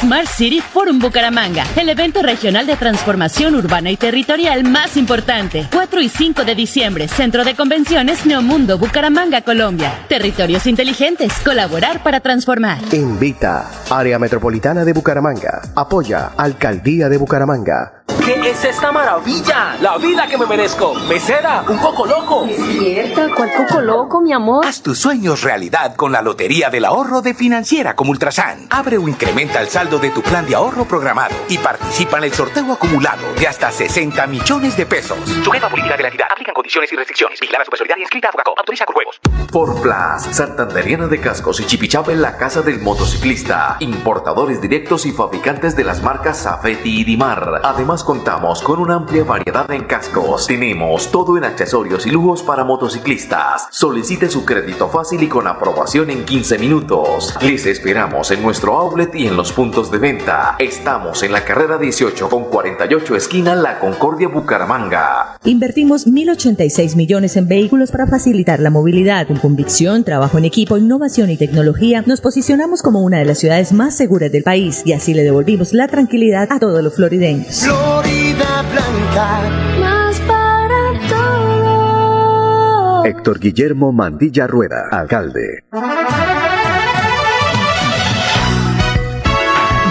Smart 0.00 0.26
City 0.26 0.60
Forum 0.60 0.98
Bucaramanga, 0.98 1.64
el 1.76 1.88
evento 1.88 2.20
regional 2.20 2.66
de 2.66 2.76
transformación 2.76 3.54
urbana 3.54 3.90
y 3.90 3.96
territorial 3.96 4.64
más 4.64 4.98
importante. 4.98 5.66
4 5.72 6.00
y 6.02 6.10
5 6.10 6.44
de 6.44 6.54
diciembre, 6.54 7.08
Centro 7.08 7.42
de 7.42 7.56
Convenciones 7.56 8.26
Neomundo 8.26 8.76
Bucaramanga, 8.76 9.40
Colombia. 9.40 9.94
Territorios 10.10 10.66
inteligentes, 10.66 11.32
colaborar 11.42 12.02
para 12.02 12.20
transformar. 12.20 12.80
Invita, 12.92 13.70
Área 13.88 14.18
Metropolitana 14.18 14.84
de 14.84 14.92
Bucaramanga. 14.92 15.62
Apoya, 15.74 16.32
Alcaldía 16.36 17.08
de 17.08 17.16
Bucaramanga. 17.16 17.99
¿Qué 18.30 18.50
es 18.50 18.64
esta 18.64 18.92
maravilla? 18.92 19.76
La 19.80 19.98
vida 19.98 20.28
que 20.28 20.38
me 20.38 20.46
merezco. 20.46 20.94
Mesera, 21.08 21.64
un 21.68 21.78
coco 21.78 22.06
loco. 22.06 22.46
Despierta, 22.46 23.26
¿cuál 23.34 23.50
coco 23.56 23.80
loco, 23.80 24.20
mi 24.20 24.32
amor? 24.32 24.64
Haz 24.64 24.82
tus 24.82 25.00
sueños 25.00 25.42
realidad 25.42 25.96
con 25.96 26.12
la 26.12 26.22
Lotería 26.22 26.70
del 26.70 26.84
Ahorro 26.84 27.22
de 27.22 27.34
Financiera 27.34 27.96
como 27.96 28.12
Ultrasan. 28.12 28.68
Abre 28.70 28.98
o 28.98 29.08
incrementa 29.08 29.60
el 29.60 29.66
saldo 29.68 29.98
de 29.98 30.10
tu 30.10 30.22
plan 30.22 30.46
de 30.46 30.54
ahorro 30.54 30.84
programado 30.84 31.34
y 31.48 31.58
participa 31.58 32.18
en 32.18 32.24
el 32.24 32.32
sorteo 32.32 32.72
acumulado 32.72 33.32
de 33.36 33.48
hasta 33.48 33.72
60 33.72 34.24
millones 34.28 34.76
de 34.76 34.86
pesos. 34.86 35.18
Sujeta 35.42 35.66
a 35.66 35.70
política 35.70 35.96
de 35.96 36.02
la 36.04 36.08
entidad. 36.10 36.28
Aplican 36.30 36.54
condiciones 36.54 36.92
y 36.92 36.96
restricciones. 36.96 37.40
Vigila 37.40 37.58
la 37.58 37.64
supersolidaria 37.64 38.02
y 38.02 38.04
inscrita 38.04 38.28
a 38.28 38.30
Fugacop. 38.30 38.56
Autoriza 38.60 38.86
con 38.86 38.94
juegos. 38.94 39.18
Por 39.50 39.82
Plus, 39.82 40.36
Santanderiana 40.36 41.08
de 41.08 41.20
Cascos 41.20 41.58
y 41.58 41.66
Chipichapa 41.66 42.12
en 42.12 42.22
la 42.22 42.36
casa 42.36 42.62
del 42.62 42.80
motociclista. 42.80 43.76
Importadores 43.80 44.60
directos 44.60 45.04
y 45.04 45.10
fabricantes 45.10 45.74
de 45.74 45.82
las 45.82 46.00
marcas 46.04 46.38
Safety 46.38 47.00
y 47.00 47.02
Dimar. 47.02 47.60
Además 47.64 48.04
contamos 48.20 48.60
con 48.60 48.80
una 48.80 48.96
amplia 48.96 49.24
variedad 49.24 49.70
en 49.70 49.84
cascos. 49.84 50.46
Tenemos 50.46 51.10
todo 51.10 51.38
en 51.38 51.44
accesorios 51.44 52.06
y 52.06 52.10
lujos 52.10 52.42
para 52.42 52.64
motociclistas. 52.64 53.68
Solicite 53.70 54.28
su 54.28 54.44
crédito 54.44 54.90
fácil 54.90 55.22
y 55.22 55.26
con 55.26 55.46
aprobación 55.46 56.10
en 56.10 56.26
15 56.26 56.58
minutos. 56.58 57.34
Les 57.40 57.64
esperamos 57.64 58.30
en 58.30 58.42
nuestro 58.42 58.76
outlet 58.76 59.14
y 59.14 59.26
en 59.26 59.36
los 59.36 59.52
puntos 59.52 59.90
de 59.90 59.96
venta. 59.96 60.56
Estamos 60.58 61.22
en 61.22 61.32
la 61.32 61.46
carrera 61.46 61.78
18 61.78 62.28
con 62.28 62.44
48 62.44 63.16
esquina 63.16 63.54
La 63.54 63.78
Concordia 63.78 64.28
Bucaramanga. 64.28 65.38
Invertimos 65.44 66.06
1.086 66.06 66.96
millones 66.96 67.38
en 67.38 67.48
vehículos 67.48 67.90
para 67.90 68.06
facilitar 68.06 68.60
la 68.60 68.68
movilidad. 68.68 69.28
Con 69.28 69.38
convicción, 69.38 70.04
trabajo 70.04 70.36
en 70.36 70.44
equipo, 70.44 70.76
innovación 70.76 71.30
y 71.30 71.38
tecnología, 71.38 72.04
nos 72.06 72.20
posicionamos 72.20 72.82
como 72.82 73.00
una 73.00 73.18
de 73.18 73.24
las 73.24 73.38
ciudades 73.38 73.72
más 73.72 73.96
seguras 73.96 74.30
del 74.30 74.42
país 74.42 74.82
y 74.84 74.92
así 74.92 75.14
le 75.14 75.22
devolvimos 75.22 75.72
la 75.72 75.88
tranquilidad 75.88 76.48
a 76.50 76.58
todos 76.58 76.84
los 76.84 76.94
florideños. 76.94 77.66
Florida 78.00 78.64
Blanca, 78.72 79.42
más 79.78 80.18
para 80.20 80.98
todos. 81.10 83.04
Héctor 83.06 83.38
Guillermo 83.38 83.92
Mandilla 83.92 84.46
Rueda, 84.46 84.88
alcalde. 84.90 85.64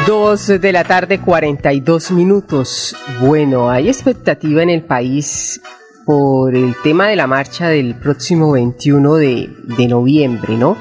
Dos 0.08 0.48
de 0.48 0.72
la 0.72 0.84
tarde, 0.86 1.20
42 1.22 2.10
minutos. 2.12 2.96
Bueno, 3.22 3.70
hay 3.70 3.90
expectativa 3.90 4.64
en 4.64 4.72
el 4.72 4.82
país 4.84 5.62
por 6.06 6.56
el 6.56 6.76
tema 6.82 7.10
de 7.10 7.16
la 7.16 7.28
marcha 7.28 7.68
del 7.68 7.94
próximo 7.94 8.54
21 8.54 9.16
de, 9.16 9.52
de 9.78 9.88
noviembre, 9.88 10.58
¿no? 10.58 10.76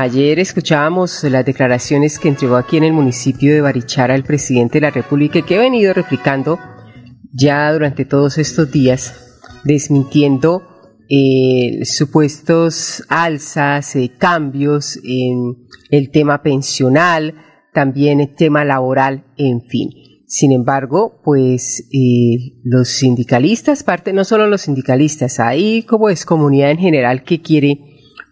Ayer 0.00 0.38
escuchábamos 0.38 1.24
las 1.24 1.44
declaraciones 1.44 2.20
que 2.20 2.28
entregó 2.28 2.54
aquí 2.54 2.76
en 2.76 2.84
el 2.84 2.92
municipio 2.92 3.52
de 3.52 3.60
Barichara 3.60 4.14
el 4.14 4.22
presidente 4.22 4.74
de 4.74 4.82
la 4.82 4.92
República 4.92 5.42
que 5.42 5.56
he 5.56 5.58
venido 5.58 5.92
replicando 5.92 6.56
ya 7.32 7.72
durante 7.72 8.04
todos 8.04 8.38
estos 8.38 8.70
días, 8.70 9.40
desmintiendo 9.64 10.62
eh, 11.08 11.84
supuestos 11.84 13.02
alzas, 13.08 13.96
eh, 13.96 14.12
cambios 14.16 15.00
en 15.02 15.66
el 15.90 16.12
tema 16.12 16.44
pensional, 16.44 17.34
también 17.74 18.20
el 18.20 18.36
tema 18.36 18.64
laboral, 18.64 19.24
en 19.36 19.62
fin. 19.62 19.90
Sin 20.28 20.52
embargo, 20.52 21.20
pues 21.24 21.88
eh, 21.92 22.60
los 22.62 22.86
sindicalistas, 22.86 23.82
parte 23.82 24.12
no 24.12 24.22
solo 24.22 24.46
los 24.46 24.60
sindicalistas, 24.60 25.40
hay 25.40 25.82
como 25.82 26.08
es 26.08 26.24
comunidad 26.24 26.70
en 26.70 26.78
general 26.78 27.24
que 27.24 27.42
quiere 27.42 27.87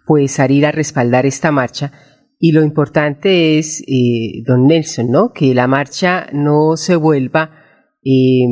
pues 0.06 0.32
salir 0.32 0.64
a 0.64 0.72
respaldar 0.72 1.26
esta 1.26 1.50
marcha 1.50 1.92
y 2.38 2.52
lo 2.52 2.62
importante 2.62 3.58
es, 3.58 3.82
eh, 3.86 4.42
don 4.46 4.66
Nelson, 4.66 5.10
¿no? 5.10 5.32
Que 5.32 5.54
la 5.54 5.66
marcha 5.66 6.26
no 6.32 6.76
se 6.76 6.96
vuelva 6.96 7.50
eh, 8.04 8.44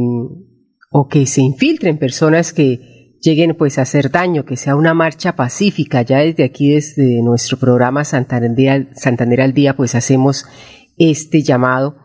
o 0.90 1.08
que 1.08 1.26
se 1.26 1.42
infiltren 1.42 1.98
personas 1.98 2.52
que 2.52 3.18
lleguen 3.20 3.54
pues 3.54 3.78
a 3.78 3.82
hacer 3.82 4.10
daño, 4.10 4.44
que 4.44 4.56
sea 4.56 4.76
una 4.76 4.94
marcha 4.94 5.36
pacífica. 5.36 6.00
Ya 6.02 6.18
desde 6.18 6.44
aquí, 6.44 6.70
desde 6.70 7.22
nuestro 7.22 7.58
programa 7.58 8.04
Santander, 8.04 8.88
Santander 8.94 9.42
al 9.42 9.52
Día, 9.52 9.76
pues 9.76 9.94
hacemos 9.94 10.46
este 10.96 11.42
llamado 11.42 11.96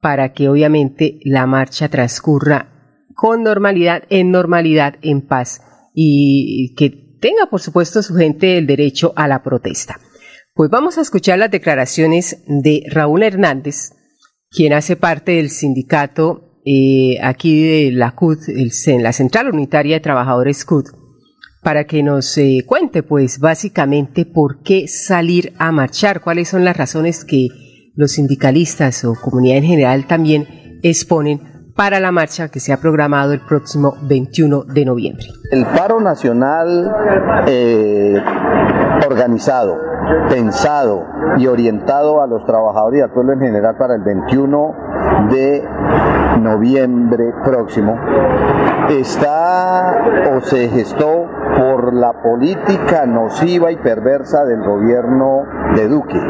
para 0.00 0.32
que 0.32 0.48
obviamente 0.48 1.20
la 1.24 1.46
marcha 1.46 1.88
transcurra 1.88 3.04
con 3.14 3.42
normalidad, 3.42 4.04
en 4.08 4.30
normalidad, 4.30 4.94
en 5.02 5.22
paz 5.22 5.60
y 5.92 6.74
que 6.76 7.07
tenga 7.20 7.46
por 7.50 7.60
supuesto 7.60 8.02
su 8.02 8.14
gente 8.14 8.58
el 8.58 8.66
derecho 8.66 9.12
a 9.16 9.28
la 9.28 9.42
protesta. 9.42 10.00
Pues 10.54 10.70
vamos 10.70 10.98
a 10.98 11.02
escuchar 11.02 11.38
las 11.38 11.50
declaraciones 11.50 12.42
de 12.46 12.84
Raúl 12.90 13.22
Hernández, 13.22 13.92
quien 14.50 14.72
hace 14.72 14.96
parte 14.96 15.32
del 15.32 15.50
sindicato 15.50 16.60
eh, 16.64 17.18
aquí 17.22 17.62
de 17.62 17.92
la 17.92 18.10
CUT, 18.12 18.40
el, 18.48 18.72
la 19.02 19.12
Central 19.12 19.48
Unitaria 19.52 19.96
de 19.96 20.00
Trabajadores 20.00 20.64
CUT, 20.64 20.88
para 21.62 21.84
que 21.84 22.02
nos 22.02 22.36
eh, 22.38 22.64
cuente 22.66 23.02
pues 23.02 23.38
básicamente 23.38 24.26
por 24.26 24.62
qué 24.62 24.88
salir 24.88 25.52
a 25.58 25.72
marchar, 25.72 26.20
cuáles 26.20 26.48
son 26.48 26.64
las 26.64 26.76
razones 26.76 27.24
que 27.24 27.48
los 27.94 28.12
sindicalistas 28.12 29.04
o 29.04 29.14
comunidad 29.14 29.58
en 29.58 29.64
general 29.64 30.06
también 30.06 30.80
exponen 30.82 31.47
para 31.78 32.00
la 32.00 32.10
marcha 32.10 32.48
que 32.48 32.58
se 32.58 32.72
ha 32.72 32.78
programado 32.78 33.32
el 33.32 33.38
próximo 33.38 33.94
21 34.02 34.64
de 34.64 34.84
noviembre. 34.84 35.26
El 35.52 35.64
paro 35.64 36.00
nacional 36.00 36.92
eh, 37.46 38.20
organizado 39.08 39.78
pensado 40.28 41.06
y 41.38 41.46
orientado 41.46 42.20
a 42.20 42.26
los 42.26 42.44
trabajadores 42.44 42.98
y 42.98 43.02
al 43.02 43.10
pueblo 43.10 43.34
en 43.34 43.40
general 43.40 43.76
para 43.76 43.94
el 43.94 44.02
21 44.02 44.74
de 45.30 45.64
noviembre 46.40 47.32
próximo 47.44 47.96
está 48.88 50.02
o 50.34 50.40
se 50.40 50.68
gestó 50.70 51.26
por 51.58 51.92
la 51.92 52.12
política 52.22 53.04
nociva 53.04 53.72
y 53.72 53.76
perversa 53.76 54.44
del 54.44 54.62
gobierno 54.62 55.42
de 55.74 55.88
Duque, 55.88 56.20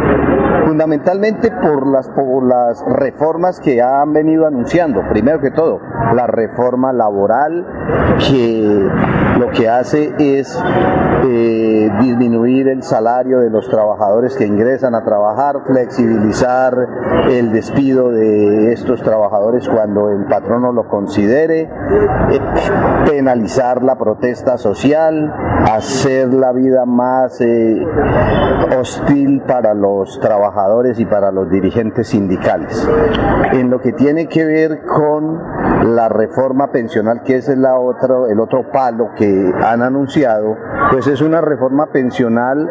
fundamentalmente 0.65 1.51
por 1.51 1.87
las, 1.87 2.09
por 2.09 2.43
las 2.45 2.83
reformas 2.87 3.61
que 3.61 3.83
han 3.83 4.15
venido 4.15 4.47
anunciando. 4.47 5.03
Primero 5.11 5.41
que 5.41 5.51
todo, 5.51 5.81
la 6.15 6.27
reforma 6.27 6.95
laboral 6.95 7.67
que 8.27 8.89
lo 9.39 9.51
que 9.51 9.69
hace 9.69 10.15
es 10.19 10.59
eh, 11.25 11.91
disminuir 12.01 12.69
el 12.69 12.83
salario 12.83 13.41
de 13.41 13.51
los 13.51 13.69
trabajadores 13.69 14.37
que 14.37 14.47
ingresan 14.47 14.95
a 14.95 15.05
trabajar, 15.05 15.63
flexibilizar 15.67 16.75
el 17.31 17.53
despido 17.53 18.11
de 18.11 18.73
estos 18.73 19.03
trabajadores 19.03 19.69
cuando 19.69 20.11
el 20.11 20.25
patrono 20.27 20.73
lo 20.73 20.89
considere, 20.89 21.63
eh, 21.63 22.41
penalizar 23.07 23.83
la 23.83 23.97
protesta 23.97 24.59
social, 24.59 25.33
hacer 25.71 26.33
la 26.35 26.53
vida 26.53 26.85
más 26.85 27.41
eh, 27.41 27.87
hostil 28.79 29.43
para 29.47 29.75
los 29.75 30.19
trabajadores 30.21 30.99
y 30.99 31.05
para 31.05 31.31
los 31.31 31.51
dirigentes 31.51 32.09
sindicales. 32.09 32.89
En 33.53 33.71
lo 33.71 33.81
que 33.81 33.93
tiene 33.93 34.27
que 34.27 34.45
ver 34.45 34.83
con 34.85 35.41
la 35.85 36.09
reforma 36.09 36.71
pensional, 36.71 37.23
que 37.23 37.37
es 37.37 37.49
la 37.57 37.77
otro, 37.77 38.27
el 38.29 38.41
otro 38.41 38.71
palo 38.73 39.11
que 39.17 39.53
han 39.65 39.83
anunciado, 39.83 40.57
pues 40.91 41.07
es 41.07 41.21
una 41.21 41.41
reforma 41.41 41.87
pensional 41.87 42.69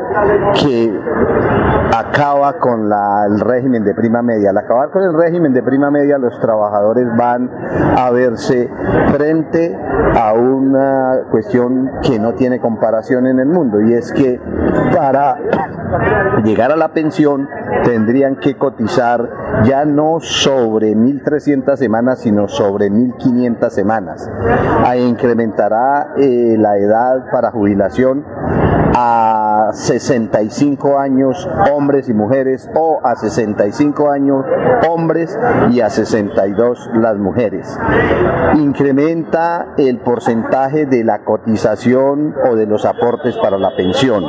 que 0.62 0.94
acaba 1.98 2.54
con 2.60 2.90
la- 2.90 3.26
el 3.28 3.40
régimen 3.40 3.84
de 3.84 3.94
prima 3.94 4.22
media. 4.22 4.50
Al 4.52 4.58
acabar 4.58 4.90
con 4.92 5.04
el 5.04 5.14
régimen 5.14 5.54
de 5.54 5.64
prima 5.64 5.90
media, 5.92 6.18
los 6.18 6.40
trabajadores 6.40 7.08
van 7.18 7.50
a 7.98 8.10
verse 8.12 8.70
frente 9.16 9.78
a 10.20 10.34
una 10.34 11.22
cuestión 11.32 11.90
que 12.02 12.20
no 12.20 12.34
tiene 12.34 12.60
comparación 12.60 13.28
en 13.28 13.40
el 13.40 13.48
mundo 13.48 13.82
y 13.82 13.94
es 13.94 14.12
que 14.12 14.40
para 14.96 15.38
llegar 16.44 16.72
a 16.72 16.76
la 16.76 16.90
pensión 16.90 17.48
tendrían 17.84 18.38
que 18.38 18.56
cotizar 18.56 19.64
ya 19.64 19.86
no 19.86 20.20
sobre 20.20 20.96
1.300 20.96 21.76
semanas, 21.76 22.20
sino 22.20 22.48
sobre 22.48 22.90
1.500 22.90 23.70
semanas. 23.70 24.30
Ahí 24.86 25.04
incrementará 25.04 26.14
eh, 26.18 26.56
la 26.58 26.78
edad 26.78 27.30
para 27.32 27.52
jubilación 27.52 28.26
a 29.00 29.70
65 29.74 30.98
años 30.98 31.48
hombres 31.72 32.10
y 32.10 32.16
mujeres 32.16 32.68
o 32.74 33.00
a 33.04 33.16
65 33.16 34.10
años 34.10 34.44
hombres 34.90 35.38
y 35.70 35.82
a 35.82 35.90
62 35.92 36.90
las 36.96 37.16
mujeres. 37.18 37.78
Incrementa 38.56 39.68
el 39.78 40.00
porcentaje 40.00 40.88
de 40.88 41.04
la 41.04 41.24
cotización 41.24 42.34
o 42.50 42.56
de 42.56 42.66
los 42.66 42.86
aportes 42.86 43.38
para 43.38 43.60
la 43.60 43.76
pensión. 43.76 44.24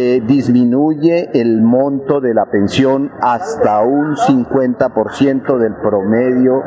Eh, 0.00 0.20
disminuye 0.26 1.30
el 1.34 1.62
monto 1.62 2.20
de 2.20 2.34
la 2.34 2.46
pensión 2.46 3.12
hasta 3.20 3.82
un 3.82 4.16
50% 4.16 5.58
del 5.58 5.74
promedio 5.76 6.62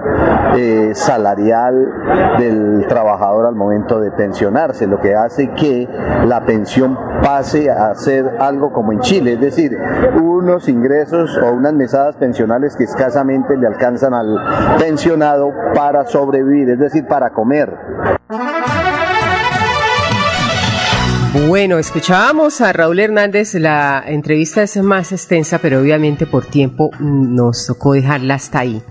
eh, 0.56 0.92
salarial 0.94 2.38
del 2.38 2.86
trabajador 2.88 3.48
al 3.48 3.56
momento 3.56 4.00
de 4.00 4.12
pensionarse, 4.12 4.88
lo 4.88 5.02
que 5.02 5.16
hace 5.16 5.52
que 5.52 5.88
la 6.26 6.46
pensión 6.46 6.93
pase 7.22 7.70
a 7.70 7.94
ser 7.96 8.38
algo 8.40 8.72
como 8.72 8.92
en 8.92 9.00
Chile, 9.00 9.34
es 9.34 9.42
decir, 9.42 9.78
unos 10.22 10.68
ingresos 10.68 11.38
o 11.38 11.52
unas 11.52 11.74
mesadas 11.74 12.16
pensionales 12.18 12.76
que 12.76 12.84
escasamente 12.84 13.58
le 13.58 13.68
alcanzan 13.68 14.14
al 14.14 14.78
pensionado 14.80 15.52
para 15.74 16.06
sobrevivir, 16.06 16.70
es 16.70 16.80
decir, 16.80 17.06
para 17.08 17.32
comer. 17.32 17.74
Bueno, 21.48 21.80
escuchábamos 21.80 22.62
a 22.62 22.72
Raúl 22.74 23.00
Hernández, 23.00 23.56
la 23.56 24.04
entrevista 24.06 24.62
es 24.62 24.78
más 24.78 25.12
extensa, 25.12 25.58
pero 25.58 25.80
obviamente 25.80 26.28
por 26.28 26.46
tiempo 26.46 26.92
mm, 27.00 27.34
nos 27.34 27.66
tocó 27.66 27.94
dejarla 27.94 28.36
hasta 28.36 28.60
ahí. 28.60 28.84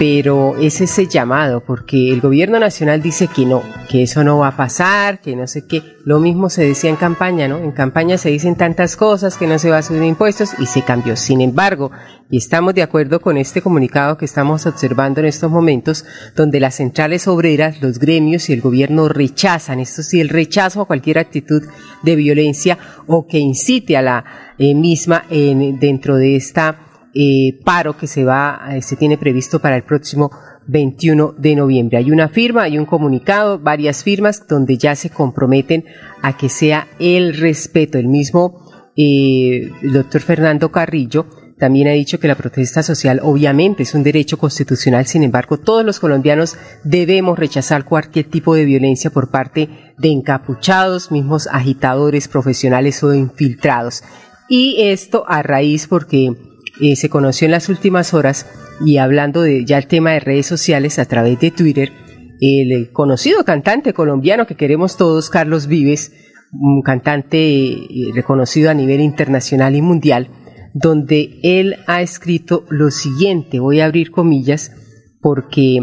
Pero 0.00 0.56
es 0.58 0.80
ese 0.80 1.06
llamado, 1.08 1.60
porque 1.60 2.10
el 2.10 2.22
gobierno 2.22 2.58
nacional 2.58 3.02
dice 3.02 3.28
que 3.28 3.44
no, 3.44 3.62
que 3.86 4.04
eso 4.04 4.24
no 4.24 4.38
va 4.38 4.48
a 4.48 4.56
pasar, 4.56 5.20
que 5.20 5.36
no 5.36 5.46
sé 5.46 5.66
qué. 5.66 5.82
Lo 6.06 6.20
mismo 6.20 6.48
se 6.48 6.64
decía 6.64 6.88
en 6.88 6.96
campaña, 6.96 7.48
¿no? 7.48 7.58
En 7.58 7.72
campaña 7.72 8.16
se 8.16 8.30
dicen 8.30 8.56
tantas 8.56 8.96
cosas 8.96 9.36
que 9.36 9.46
no 9.46 9.58
se 9.58 9.68
va 9.68 9.76
a 9.76 9.82
subir 9.82 10.02
impuestos 10.04 10.52
y 10.58 10.64
se 10.64 10.80
cambió. 10.80 11.16
Sin 11.16 11.42
embargo, 11.42 11.90
y 12.30 12.38
estamos 12.38 12.72
de 12.74 12.82
acuerdo 12.82 13.20
con 13.20 13.36
este 13.36 13.60
comunicado 13.60 14.16
que 14.16 14.24
estamos 14.24 14.64
observando 14.64 15.20
en 15.20 15.26
estos 15.26 15.50
momentos, 15.50 16.06
donde 16.34 16.60
las 16.60 16.76
centrales 16.76 17.28
obreras, 17.28 17.82
los 17.82 17.98
gremios 17.98 18.48
y 18.48 18.54
el 18.54 18.62
gobierno 18.62 19.06
rechazan, 19.10 19.80
esto 19.80 20.02
sí, 20.02 20.18
el 20.18 20.30
rechazo 20.30 20.80
a 20.80 20.86
cualquier 20.86 21.18
actitud 21.18 21.62
de 22.02 22.16
violencia 22.16 22.78
o 23.06 23.26
que 23.26 23.36
incite 23.38 23.98
a 23.98 24.02
la 24.02 24.24
eh, 24.56 24.74
misma 24.74 25.24
en- 25.28 25.78
dentro 25.78 26.16
de 26.16 26.36
esta 26.36 26.86
eh, 27.14 27.58
paro 27.64 27.96
que 27.96 28.06
se 28.06 28.24
va, 28.24 28.60
eh, 28.70 28.82
se 28.82 28.96
tiene 28.96 29.18
previsto 29.18 29.60
para 29.60 29.76
el 29.76 29.82
próximo 29.82 30.30
21 30.66 31.34
de 31.36 31.56
noviembre. 31.56 31.98
Hay 31.98 32.10
una 32.10 32.28
firma, 32.28 32.62
hay 32.62 32.78
un 32.78 32.86
comunicado, 32.86 33.58
varias 33.58 34.04
firmas 34.04 34.46
donde 34.46 34.78
ya 34.78 34.94
se 34.94 35.10
comprometen 35.10 35.84
a 36.22 36.36
que 36.36 36.48
sea 36.48 36.86
el 36.98 37.36
respeto. 37.36 37.98
El 37.98 38.08
mismo 38.08 38.64
eh, 38.96 39.70
el 39.82 39.92
doctor 39.92 40.20
Fernando 40.20 40.70
Carrillo 40.70 41.26
también 41.58 41.88
ha 41.88 41.92
dicho 41.92 42.18
que 42.18 42.28
la 42.28 42.34
protesta 42.34 42.82
social 42.82 43.20
obviamente 43.22 43.82
es 43.82 43.94
un 43.94 44.02
derecho 44.02 44.38
constitucional, 44.38 45.06
sin 45.06 45.22
embargo 45.22 45.58
todos 45.58 45.84
los 45.84 46.00
colombianos 46.00 46.56
debemos 46.84 47.38
rechazar 47.38 47.84
cualquier 47.84 48.26
tipo 48.26 48.54
de 48.54 48.64
violencia 48.64 49.10
por 49.10 49.30
parte 49.30 49.68
de 49.98 50.08
encapuchados, 50.10 51.10
mismos 51.10 51.48
agitadores 51.48 52.28
profesionales 52.28 53.02
o 53.02 53.14
infiltrados. 53.14 54.02
Y 54.48 54.76
esto 54.80 55.24
a 55.28 55.42
raíz 55.42 55.86
porque 55.86 56.34
eh, 56.82 56.96
se 56.96 57.08
conoció 57.08 57.46
en 57.46 57.52
las 57.52 57.68
últimas 57.68 58.14
horas 58.14 58.46
y 58.84 58.98
hablando 58.98 59.42
de 59.42 59.64
ya 59.64 59.78
el 59.78 59.86
tema 59.86 60.12
de 60.12 60.20
redes 60.20 60.46
sociales 60.46 60.98
a 60.98 61.04
través 61.04 61.38
de 61.40 61.50
Twitter, 61.50 61.92
el 62.40 62.90
conocido 62.92 63.44
cantante 63.44 63.92
colombiano 63.92 64.46
que 64.46 64.54
queremos 64.54 64.96
todos, 64.96 65.28
Carlos 65.28 65.66
Vives, 65.66 66.12
un 66.52 66.82
cantante 66.82 67.38
eh, 67.38 67.86
reconocido 68.14 68.70
a 68.70 68.74
nivel 68.74 69.00
internacional 69.00 69.76
y 69.76 69.82
mundial, 69.82 70.30
donde 70.72 71.38
él 71.42 71.76
ha 71.86 72.00
escrito 72.00 72.64
lo 72.70 72.90
siguiente, 72.90 73.60
voy 73.60 73.80
a 73.80 73.86
abrir 73.86 74.10
comillas, 74.10 74.72
porque 75.20 75.80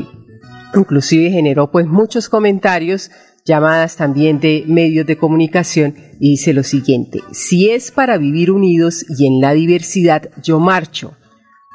inclusive 0.75 1.29
generó 1.29 1.71
pues 1.71 1.87
muchos 1.87 2.29
comentarios, 2.29 3.11
llamadas 3.47 3.95
también 3.95 4.39
de 4.39 4.65
medios 4.67 5.07
de 5.07 5.17
comunicación, 5.17 5.95
y 6.19 6.31
dice 6.31 6.53
lo 6.53 6.63
siguiente, 6.63 7.21
si 7.31 7.69
es 7.69 7.91
para 7.91 8.17
vivir 8.17 8.51
unidos 8.51 9.05
y 9.17 9.25
en 9.25 9.39
la 9.39 9.53
diversidad, 9.53 10.29
yo 10.43 10.59
marcho. 10.59 11.15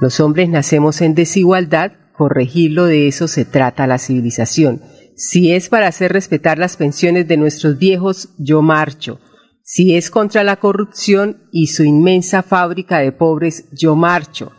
Los 0.00 0.20
hombres 0.20 0.48
nacemos 0.48 1.00
en 1.00 1.14
desigualdad, 1.14 1.92
corregirlo 2.16 2.85
de 2.85 3.08
eso 3.08 3.26
se 3.26 3.44
trata 3.44 3.87
la 3.87 3.98
civilización. 3.98 4.82
Si 5.16 5.52
es 5.52 5.68
para 5.68 5.87
hacer 5.87 6.12
respetar 6.12 6.58
las 6.58 6.76
pensiones 6.76 7.26
de 7.28 7.37
nuestros 7.37 7.78
viejos, 7.78 8.30
yo 8.38 8.62
marcho. 8.62 9.20
Si 9.62 9.94
es 9.96 10.11
contra 10.11 10.44
la 10.44 10.56
corrupción 10.56 11.48
y 11.52 11.68
su 11.68 11.85
inmensa 11.85 12.42
fábrica 12.42 12.98
de 12.98 13.12
pobres, 13.12 13.66
yo 13.72 13.94
marcho. 13.94 14.52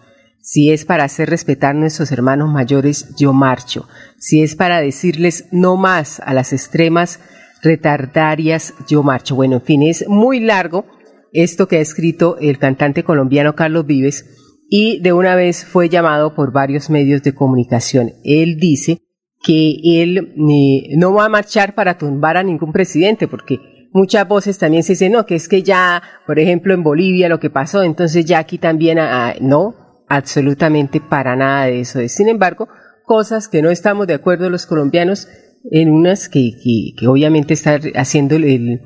Si 0.45 0.71
es 0.71 0.83
para 0.83 1.05
hacer 1.05 1.29
respetar 1.29 1.73
nuestros 1.73 2.11
hermanos 2.11 2.51
mayores, 2.51 3.15
yo 3.15 3.31
marcho. 3.31 3.87
Si 4.17 4.43
es 4.43 4.57
para 4.57 4.81
decirles 4.81 5.45
no 5.53 5.77
más 5.77 6.19
a 6.19 6.33
las 6.33 6.51
extremas 6.51 7.21
retardarias, 7.61 8.73
yo 8.85 9.03
marcho. 9.03 9.35
Bueno, 9.35 9.55
en 9.55 9.61
fin, 9.61 9.83
es 9.83 10.05
muy 10.09 10.41
largo 10.41 10.85
esto 11.31 11.69
que 11.69 11.77
ha 11.77 11.79
escrito 11.79 12.37
el 12.41 12.59
cantante 12.59 13.05
colombiano 13.05 13.55
Carlos 13.55 13.85
Vives 13.85 14.25
y 14.69 14.99
de 14.99 15.13
una 15.13 15.35
vez 15.35 15.63
fue 15.63 15.87
llamado 15.87 16.35
por 16.35 16.51
varios 16.51 16.89
medios 16.89 17.23
de 17.23 17.33
comunicación. 17.33 18.11
Él 18.25 18.57
dice 18.59 18.99
que 19.41 19.77
él 19.81 20.33
eh, 20.35 20.93
no 20.97 21.13
va 21.13 21.23
a 21.23 21.29
marchar 21.29 21.73
para 21.73 21.97
tumbar 21.97 22.35
a 22.35 22.43
ningún 22.43 22.73
presidente 22.73 23.29
porque 23.29 23.59
muchas 23.93 24.27
voces 24.27 24.57
también 24.57 24.83
se 24.83 24.91
dicen, 24.91 25.13
no, 25.13 25.25
que 25.25 25.35
es 25.35 25.47
que 25.47 25.63
ya, 25.63 26.03
por 26.27 26.37
ejemplo, 26.37 26.73
en 26.73 26.83
Bolivia 26.83 27.29
lo 27.29 27.39
que 27.39 27.49
pasó, 27.49 27.81
entonces 27.81 28.25
ya 28.25 28.39
aquí 28.39 28.57
también, 28.57 28.99
ah, 28.99 29.35
no, 29.39 29.82
absolutamente 30.15 31.01
para 31.01 31.35
nada 31.35 31.65
de 31.65 31.81
eso. 31.81 31.99
Sin 32.07 32.29
embargo, 32.29 32.67
cosas 33.05 33.47
que 33.47 33.61
no 33.61 33.69
estamos 33.69 34.07
de 34.07 34.13
acuerdo 34.13 34.49
los 34.49 34.65
colombianos 34.65 35.27
en 35.71 35.89
unas 35.89 36.29
que, 36.29 36.51
que, 36.63 36.93
que 36.97 37.07
obviamente 37.07 37.53
está 37.53 37.79
haciendo 37.95 38.35
el, 38.35 38.81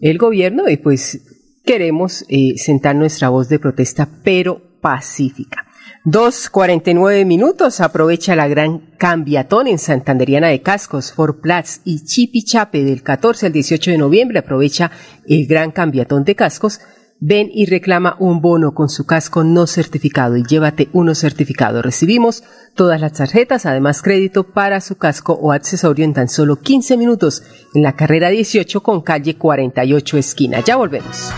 el, 0.00 0.18
gobierno 0.18 0.68
y 0.68 0.76
pues 0.78 1.20
queremos 1.64 2.24
eh, 2.28 2.54
sentar 2.56 2.96
nuestra 2.96 3.28
voz 3.28 3.48
de 3.48 3.58
protesta, 3.58 4.08
pero 4.24 4.80
pacífica. 4.80 5.66
2.49 6.04 7.24
minutos, 7.24 7.80
aprovecha 7.80 8.34
la 8.34 8.48
gran 8.48 8.78
cambiatón 8.98 9.68
en 9.68 9.78
Santanderiana 9.78 10.48
de 10.48 10.60
Cascos, 10.60 11.12
Fort 11.12 11.40
Platz 11.40 11.80
y 11.84 12.04
Chipichape 12.04 12.82
del 12.82 13.04
14 13.04 13.46
al 13.46 13.52
18 13.52 13.92
de 13.92 13.98
noviembre, 13.98 14.40
aprovecha 14.40 14.90
el 15.28 15.46
gran 15.46 15.70
cambiatón 15.70 16.24
de 16.24 16.34
cascos 16.34 16.80
Ven 17.24 17.50
y 17.54 17.66
reclama 17.66 18.16
un 18.18 18.40
bono 18.40 18.74
con 18.74 18.88
su 18.88 19.06
casco 19.06 19.44
no 19.44 19.68
certificado 19.68 20.36
y 20.36 20.42
llévate 20.42 20.88
uno 20.92 21.14
certificado. 21.14 21.80
Recibimos 21.80 22.42
todas 22.74 23.00
las 23.00 23.12
tarjetas, 23.12 23.64
además 23.64 24.02
crédito 24.02 24.42
para 24.42 24.80
su 24.80 24.96
casco 24.96 25.34
o 25.34 25.52
accesorio 25.52 26.04
en 26.04 26.14
tan 26.14 26.28
solo 26.28 26.56
15 26.56 26.96
minutos 26.96 27.44
en 27.76 27.84
la 27.84 27.94
carrera 27.94 28.30
18 28.30 28.82
con 28.82 29.02
calle 29.02 29.36
48 29.36 30.18
esquina. 30.18 30.64
Ya 30.64 30.74
volvemos. 30.74 31.32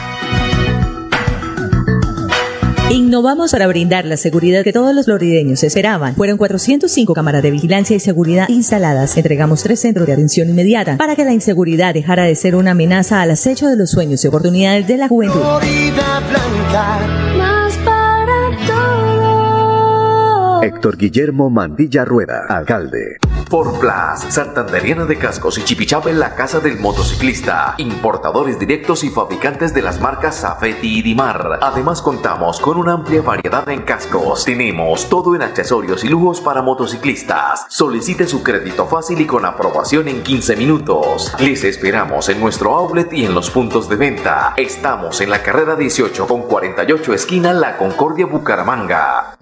Innovamos 2.91 3.53
para 3.53 3.67
brindar 3.67 4.05
la 4.05 4.17
seguridad 4.17 4.63
que 4.63 4.73
todos 4.73 4.95
los 4.95 5.07
florideños 5.07 5.63
esperaban. 5.65 6.15
Fueron 6.15 6.37
405 6.37 7.15
cámaras 7.15 7.43
de 7.43 7.51
vigilancia 7.51 7.97
y 7.97 8.01
seguridad 8.01 8.49
instaladas. 8.49 9.17
Entregamos 9.17 9.63
tres 9.63 9.81
centros 9.81 10.07
de 10.07 10.13
atención 10.13 10.51
inmediata 10.51 10.97
para 10.99 11.17
que 11.17 11.25
la 11.25 11.33
inseguridad 11.33 11.95
dejara 11.95 12.25
de 12.25 12.35
ser 12.37 12.55
una 12.55 12.73
amenaza 12.73 13.23
al 13.23 13.31
acecho 13.31 13.69
de 13.69 13.77
los 13.77 13.91
sueños 13.91 14.23
y 14.25 14.29
oportunidades 14.29 14.87
de 14.87 14.99
la 14.99 15.09
juventud. 15.09 15.41
Florida 15.41 16.23
Blanca, 16.31 16.99
más 17.39 17.77
para 17.79 18.67
todos. 18.67 20.65
Héctor 20.65 20.97
Guillermo 20.99 21.51
Mandilla 21.51 22.05
Rueda, 22.05 22.45
alcalde. 22.49 23.17
Por 23.55 23.79
Plus, 23.79 24.35
Santanderiana 24.35 25.05
de 25.05 25.17
Cascos 25.17 25.59
y 25.59 25.63
Chipichapa 25.63 26.11
en 26.11 26.19
la 26.19 26.35
Casa 26.35 26.59
del 26.59 26.81
Motociclista. 26.81 27.77
Importadores 27.79 28.59
directos 28.59 29.05
y 29.05 29.11
fabricantes 29.11 29.73
de 29.73 29.81
las 29.81 30.01
marcas 30.01 30.39
Safety 30.39 30.99
y 30.99 31.03
Dimar. 31.03 31.61
Además 31.63 32.03
contamos 32.03 32.59
con 32.59 32.79
una 32.79 32.95
amplia 32.95 33.23
variedad 33.23 33.69
en 33.69 33.83
cascos. 33.83 34.45
Tenemos 34.45 35.09
todo 35.09 35.37
en 35.37 35.43
accesorios 35.43 36.03
y 36.03 36.09
lujos 36.09 36.41
para 36.41 36.63
motociclistas. 36.63 37.67
Solicite 37.69 38.27
su 38.27 38.43
crédito 38.43 38.87
fácil 38.87 39.21
y 39.21 39.25
con 39.25 39.45
aprobación 39.45 40.09
en 40.09 40.25
15 40.25 40.57
minutos. 40.57 41.33
Les 41.39 41.63
esperamos 41.63 42.29
en 42.31 42.41
nuestro 42.41 42.75
outlet 42.75 43.13
y 43.13 43.25
en 43.25 43.35
los 43.35 43.51
puntos 43.51 43.89
de 43.89 43.95
venta. 43.95 44.55
Estamos 44.57 45.21
en 45.21 45.31
la 45.31 45.45
carrera 45.45 45.77
18 45.77 46.27
con 46.27 46.43
48 46.43 47.15
esquina 47.15 47.53
La 47.53 47.77
Concordia 47.77 48.27
Bucaramanga. 48.27 49.37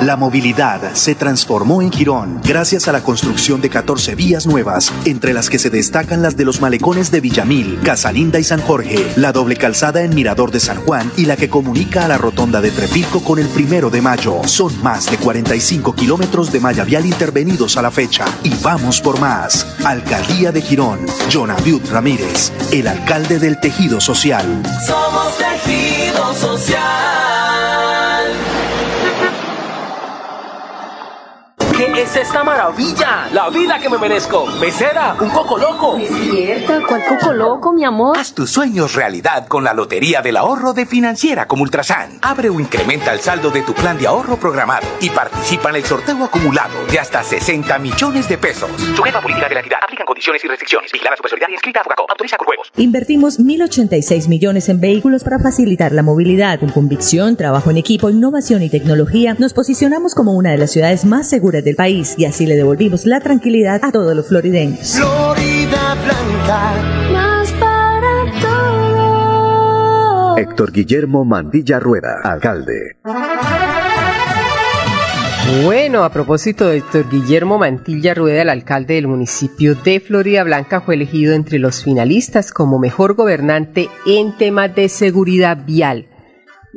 La 0.00 0.16
movilidad 0.16 0.94
se 0.94 1.14
transformó 1.14 1.82
en 1.82 1.92
Girón 1.92 2.40
gracias 2.42 2.88
a 2.88 2.92
la 2.92 3.02
construcción 3.02 3.60
de 3.60 3.68
14 3.68 4.14
vías 4.14 4.46
nuevas, 4.46 4.90
entre 5.04 5.34
las 5.34 5.50
que 5.50 5.58
se 5.58 5.68
destacan 5.68 6.22
las 6.22 6.38
de 6.38 6.46
los 6.46 6.62
malecones 6.62 7.10
de 7.10 7.20
Villamil, 7.20 7.80
Casalinda 7.84 8.38
y 8.38 8.44
San 8.44 8.62
Jorge, 8.62 9.12
la 9.16 9.32
doble 9.32 9.56
calzada 9.56 10.00
en 10.00 10.14
Mirador 10.14 10.52
de 10.52 10.60
San 10.60 10.80
Juan 10.80 11.12
y 11.18 11.26
la 11.26 11.36
que 11.36 11.50
comunica 11.50 12.06
a 12.06 12.08
la 12.08 12.16
rotonda 12.16 12.62
de 12.62 12.70
Trepilco 12.70 13.22
con 13.22 13.38
el 13.38 13.48
primero 13.48 13.90
de 13.90 14.00
mayo. 14.00 14.40
Son 14.46 14.72
más 14.82 15.10
de 15.10 15.18
45 15.18 15.94
kilómetros 15.94 16.50
de 16.50 16.60
malla 16.60 16.84
vial 16.84 17.04
intervenidos 17.04 17.76
a 17.76 17.82
la 17.82 17.90
fecha 17.90 18.24
y 18.42 18.54
vamos 18.62 19.02
por 19.02 19.20
más. 19.20 19.66
Alcaldía 19.84 20.50
de 20.50 20.62
Girón, 20.62 21.00
Jonaviud 21.30 21.82
Ramírez, 21.90 22.52
el 22.72 22.88
alcalde 22.88 23.38
del 23.38 23.60
tejido 23.60 24.00
social. 24.00 24.62
Somos 24.86 25.36
tejido 25.36 26.34
social. 26.36 27.19
Es 32.00 32.16
esta 32.16 32.42
maravilla? 32.42 33.28
La 33.32 33.50
vida 33.50 33.78
que 33.78 33.90
me 33.90 33.98
merezco. 33.98 34.46
Mesera, 34.58 35.16
un 35.20 35.28
coco 35.28 35.58
loco. 35.58 35.96
Despierta, 35.98 36.80
¿cuál 36.88 37.04
coco 37.04 37.32
loco, 37.32 37.72
mi 37.72 37.84
amor? 37.84 38.16
Haz 38.16 38.32
tus 38.32 38.50
sueños 38.50 38.94
realidad 38.94 39.46
con 39.48 39.64
la 39.64 39.74
Lotería 39.74 40.22
del 40.22 40.38
Ahorro 40.38 40.72
de 40.72 40.86
Financiera 40.86 41.46
como 41.46 41.62
Ultrasan. 41.62 42.18
Abre 42.22 42.48
o 42.48 42.58
incrementa 42.58 43.12
el 43.12 43.20
saldo 43.20 43.50
de 43.50 43.60
tu 43.62 43.74
plan 43.74 43.98
de 43.98 44.06
ahorro 44.06 44.38
programado 44.38 44.86
y 45.00 45.10
participa 45.10 45.68
en 45.68 45.76
el 45.76 45.84
sorteo 45.84 46.24
acumulado 46.24 46.86
de 46.90 46.98
hasta 46.98 47.22
60 47.22 47.78
millones 47.78 48.28
de 48.28 48.38
pesos. 48.38 48.70
Sujeta 48.96 49.18
a 49.18 49.22
política 49.22 49.48
de 49.48 49.54
la 49.54 49.60
entidad. 49.60 49.80
Aplican 49.82 50.06
condiciones 50.06 50.42
y 50.42 50.48
restricciones. 50.48 50.90
Vigilada 50.92 51.16
Supersolidaria 51.16 51.52
y 51.52 51.56
inscrita 51.56 51.80
a 51.80 51.84
Fugacop. 51.84 52.10
Autoriza 52.10 52.38
con 52.38 52.46
juegos. 52.46 52.68
Invertimos 52.76 53.38
1.086 53.38 54.28
millones 54.28 54.70
en 54.70 54.80
vehículos 54.80 55.22
para 55.22 55.38
facilitar 55.38 55.92
la 55.92 56.02
movilidad. 56.02 56.60
Con 56.60 56.70
convicción, 56.70 57.36
trabajo 57.36 57.70
en 57.70 57.76
equipo, 57.76 58.08
innovación 58.08 58.62
y 58.62 58.70
tecnología, 58.70 59.36
nos 59.38 59.52
posicionamos 59.52 60.14
como 60.14 60.32
una 60.32 60.52
de 60.52 60.58
las 60.58 60.70
ciudades 60.70 61.04
más 61.04 61.28
seguras 61.28 61.62
del 61.62 61.76
país 61.76 61.89
y 61.90 62.24
así 62.24 62.46
le 62.46 62.54
devolvimos 62.56 63.04
la 63.04 63.20
tranquilidad 63.20 63.84
a 63.84 63.90
todos 63.90 64.14
los 64.14 64.28
florideños. 64.28 64.92
Florida 64.96 65.96
Blanca, 66.04 66.74
más 67.12 67.52
para 67.52 68.40
todos. 68.40 70.38
Héctor 70.38 70.72
Guillermo 70.72 71.24
Mandilla 71.24 71.80
Rueda, 71.80 72.20
alcalde. 72.22 72.96
Bueno, 75.64 76.04
a 76.04 76.10
propósito 76.10 76.68
de 76.68 76.76
Héctor 76.76 77.10
Guillermo 77.10 77.58
Mantilla 77.58 78.14
Rueda, 78.14 78.42
el 78.42 78.50
alcalde 78.50 78.94
del 78.94 79.08
municipio 79.08 79.74
de 79.74 79.98
Florida 79.98 80.44
Blanca, 80.44 80.80
fue 80.80 80.94
elegido 80.94 81.34
entre 81.34 81.58
los 81.58 81.82
finalistas 81.82 82.52
como 82.52 82.78
mejor 82.78 83.14
gobernante 83.14 83.88
en 84.06 84.36
temas 84.36 84.72
de 84.76 84.88
seguridad 84.88 85.58
vial. 85.66 86.06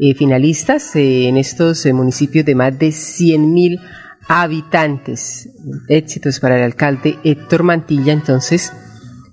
Eh, 0.02 0.16
finalistas 0.16 0.96
eh, 0.96 1.28
en 1.28 1.38
estos 1.38 1.86
eh, 1.86 1.94
municipios 1.94 2.46
de 2.46 2.56
más 2.56 2.80
de 2.80 2.92
100 2.92 3.54
mil 3.54 3.80
habitantes. 4.28 5.50
Éxitos 5.88 6.40
para 6.40 6.58
el 6.58 6.64
alcalde 6.64 7.18
Héctor 7.24 7.64
Mantilla, 7.64 8.14
entonces, 8.14 8.72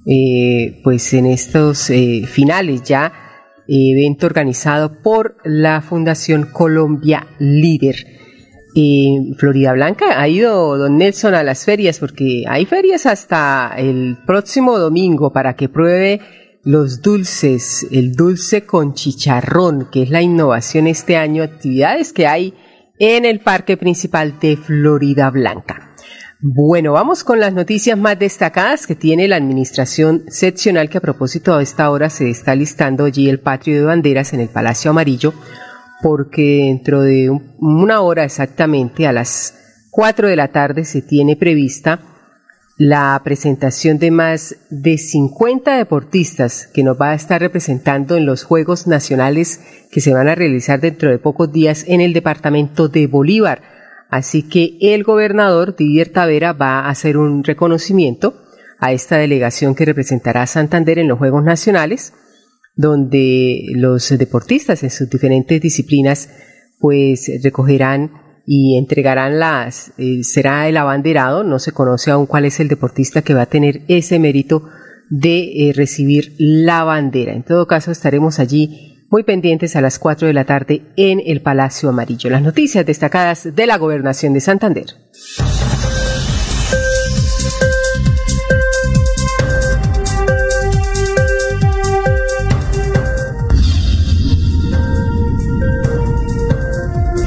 eh, 0.06 0.80
pues 0.82 1.12
en 1.14 1.26
estos 1.26 1.90
eh, 1.90 2.24
finales 2.26 2.82
ya, 2.82 3.12
evento 3.66 4.26
organizado 4.26 5.00
por 5.00 5.36
la 5.44 5.80
Fundación 5.80 6.46
Colombia 6.52 7.26
Líder. 7.38 7.96
En 8.74 9.34
Florida 9.36 9.72
Blanca 9.72 10.20
ha 10.20 10.28
ido 10.28 10.76
don 10.76 10.98
Nelson 10.98 11.34
a 11.34 11.42
las 11.42 11.64
ferias 11.64 11.98
porque 11.98 12.44
hay 12.48 12.66
ferias 12.66 13.06
hasta 13.06 13.74
el 13.76 14.18
próximo 14.26 14.78
domingo 14.78 15.32
para 15.32 15.54
que 15.54 15.68
pruebe 15.68 16.20
los 16.62 17.00
dulces, 17.00 17.86
el 17.90 18.14
dulce 18.14 18.64
con 18.64 18.94
chicharrón, 18.94 19.88
que 19.90 20.02
es 20.02 20.10
la 20.10 20.22
innovación 20.22 20.86
este 20.86 21.16
año, 21.16 21.42
actividades 21.42 22.12
que 22.12 22.26
hay 22.26 22.54
en 23.00 23.24
el 23.24 23.40
parque 23.40 23.76
principal 23.76 24.38
de 24.40 24.56
Florida 24.56 25.30
Blanca. 25.30 25.90
Bueno, 26.42 26.92
vamos 26.92 27.24
con 27.24 27.40
las 27.40 27.52
noticias 27.52 27.98
más 27.98 28.18
destacadas 28.18 28.86
que 28.86 28.94
tiene 28.94 29.26
la 29.26 29.36
administración 29.36 30.24
seccional 30.28 30.88
que 30.88 30.98
a 30.98 31.02
propósito 31.02 31.54
a 31.54 31.62
esta 31.62 31.90
hora 31.90 32.08
se 32.10 32.30
está 32.30 32.54
listando 32.54 33.04
allí 33.06 33.28
el 33.28 33.40
patio 33.40 33.74
de 33.74 33.84
banderas 33.84 34.32
en 34.32 34.40
el 34.40 34.48
Palacio 34.48 34.90
Amarillo 34.90 35.34
porque 36.02 36.64
dentro 36.66 37.02
de 37.02 37.28
un- 37.30 37.56
una 37.58 38.00
hora 38.00 38.24
exactamente 38.24 39.06
a 39.06 39.12
las 39.12 39.54
4 39.90 40.28
de 40.28 40.36
la 40.36 40.48
tarde 40.48 40.84
se 40.84 41.02
tiene 41.02 41.36
prevista 41.36 42.00
la 42.80 43.20
presentación 43.22 43.98
de 43.98 44.10
más 44.10 44.56
de 44.70 44.96
50 44.96 45.76
deportistas 45.76 46.66
que 46.66 46.82
nos 46.82 46.98
va 46.98 47.10
a 47.10 47.14
estar 47.14 47.38
representando 47.38 48.16
en 48.16 48.24
los 48.24 48.42
Juegos 48.42 48.86
Nacionales 48.86 49.60
que 49.90 50.00
se 50.00 50.14
van 50.14 50.28
a 50.28 50.34
realizar 50.34 50.80
dentro 50.80 51.10
de 51.10 51.18
pocos 51.18 51.52
días 51.52 51.84
en 51.86 52.00
el 52.00 52.14
departamento 52.14 52.88
de 52.88 53.06
Bolívar. 53.06 53.60
Así 54.08 54.48
que 54.48 54.78
el 54.80 55.04
gobernador 55.04 55.76
Didier 55.76 56.08
Tavera 56.08 56.54
va 56.54 56.80
a 56.80 56.88
hacer 56.88 57.18
un 57.18 57.44
reconocimiento 57.44 58.40
a 58.78 58.92
esta 58.92 59.18
delegación 59.18 59.74
que 59.74 59.84
representará 59.84 60.40
a 60.40 60.46
Santander 60.46 60.98
en 60.98 61.08
los 61.08 61.18
Juegos 61.18 61.44
Nacionales, 61.44 62.14
donde 62.76 63.60
los 63.74 64.08
deportistas 64.08 64.82
en 64.84 64.90
sus 64.90 65.10
diferentes 65.10 65.60
disciplinas 65.60 66.30
pues 66.78 67.30
recogerán 67.44 68.29
y 68.52 68.76
entregarán 68.76 69.38
las, 69.38 69.92
eh, 69.96 70.24
será 70.24 70.68
el 70.68 70.76
abanderado, 70.76 71.44
no 71.44 71.60
se 71.60 71.70
conoce 71.70 72.10
aún 72.10 72.26
cuál 72.26 72.46
es 72.46 72.58
el 72.58 72.66
deportista 72.66 73.22
que 73.22 73.32
va 73.32 73.42
a 73.42 73.46
tener 73.46 73.82
ese 73.86 74.18
mérito 74.18 74.64
de 75.08 75.68
eh, 75.68 75.72
recibir 75.72 76.34
la 76.36 76.82
bandera. 76.82 77.32
En 77.32 77.44
todo 77.44 77.68
caso, 77.68 77.92
estaremos 77.92 78.40
allí 78.40 79.06
muy 79.08 79.22
pendientes 79.22 79.76
a 79.76 79.80
las 79.80 80.00
4 80.00 80.26
de 80.26 80.34
la 80.34 80.46
tarde 80.46 80.82
en 80.96 81.22
el 81.24 81.42
Palacio 81.42 81.90
Amarillo. 81.90 82.28
Las 82.28 82.42
noticias 82.42 82.84
destacadas 82.84 83.54
de 83.54 83.66
la 83.68 83.78
Gobernación 83.78 84.34
de 84.34 84.40
Santander. 84.40 84.86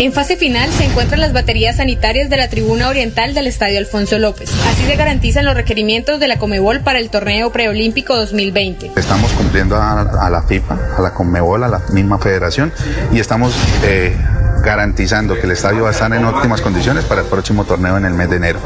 En 0.04 0.12
fase 0.12 0.36
final 0.36 0.70
se 0.70 0.84
encuentran 0.84 1.22
las 1.22 1.32
baterías 1.32 1.78
sanitarias 1.78 2.30
de 2.30 2.36
la 2.36 2.50
tribuna 2.50 2.90
oriental 2.90 3.34
del 3.34 3.48
Estadio 3.48 3.80
Alfonso 3.80 4.20
López. 4.20 4.52
Así 4.68 4.84
se 4.84 4.98
garantizan 4.98 5.46
los 5.46 5.56
requerimientos 5.56 6.20
de 6.20 6.28
la 6.28 6.38
Comebol 6.38 6.82
para 6.82 7.00
el 7.00 7.10
torneo 7.10 7.54
preolímpico 7.54 8.14
2020. 8.14 8.92
Estamos 8.98 9.32
cumpliendo 9.32 9.78
a, 9.78 10.30
la 10.30 10.44
FIFA, 10.44 10.78
a 10.98 11.02
la 11.02 11.14
Conmebol, 11.14 11.64
a 11.64 11.70
la 11.70 11.82
misma 11.94 12.20
federación 12.20 12.74
y 13.14 13.22
estamos 13.22 13.56
eh, 13.86 14.14
garantizando 14.62 15.36
que 15.36 15.44
el 15.46 15.52
estadio 15.52 15.84
va 15.84 15.90
a 15.90 15.92
estar 15.94 16.14
en 16.14 16.26
óptimas 16.26 16.60
condiciones 16.60 17.06
para 17.06 17.22
el 17.22 17.28
próximo 17.28 17.64
torneo 17.64 17.98
en 17.98 18.04
el 18.04 18.14
mes 18.14 18.30
de 18.30 18.36
enero. 18.36 18.60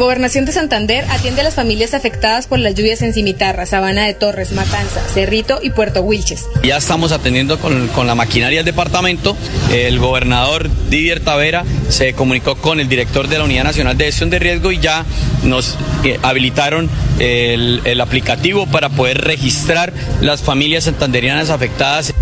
Gobernación 0.00 0.46
de 0.46 0.52
Santander 0.52 1.04
atiende 1.10 1.42
a 1.42 1.44
las 1.44 1.54
familias 1.54 1.92
afectadas 1.92 2.46
por 2.46 2.58
las 2.58 2.74
lluvias 2.74 3.02
en 3.02 3.12
Cimitarra, 3.12 3.66
Sabana 3.66 4.06
de 4.06 4.14
Torres, 4.14 4.52
Matanza, 4.52 5.02
Cerrito 5.12 5.60
y 5.62 5.68
Puerto 5.68 6.00
Wilches. 6.00 6.46
Ya 6.62 6.78
estamos 6.78 7.12
atendiendo 7.12 7.58
con, 7.58 8.06
la 8.06 8.14
maquinaria 8.14 8.60
del 8.60 8.64
departamento. 8.64 9.36
El 9.70 9.98
gobernador 9.98 10.70
Didier 10.88 11.20
Tavera 11.20 11.66
se 11.90 12.14
comunicó 12.14 12.56
con 12.56 12.80
el 12.80 12.88
director 12.88 13.28
de 13.28 13.36
la 13.36 13.44
Unidad 13.44 13.64
Nacional 13.64 13.98
de 13.98 14.06
Gestión 14.06 14.30
de 14.30 14.38
Riesgo 14.38 14.72
y 14.72 14.78
ya 14.78 15.04
nos 15.42 15.76
eh, 16.02 16.18
habilitaron 16.22 16.88
el 17.18 18.00
aplicativo 18.00 18.66
para 18.66 18.88
poder 18.88 19.20
registrar 19.20 19.92
las 20.22 20.40
familias 20.40 20.84
santanderianas 20.84 21.50
afectadas. 21.50 22.14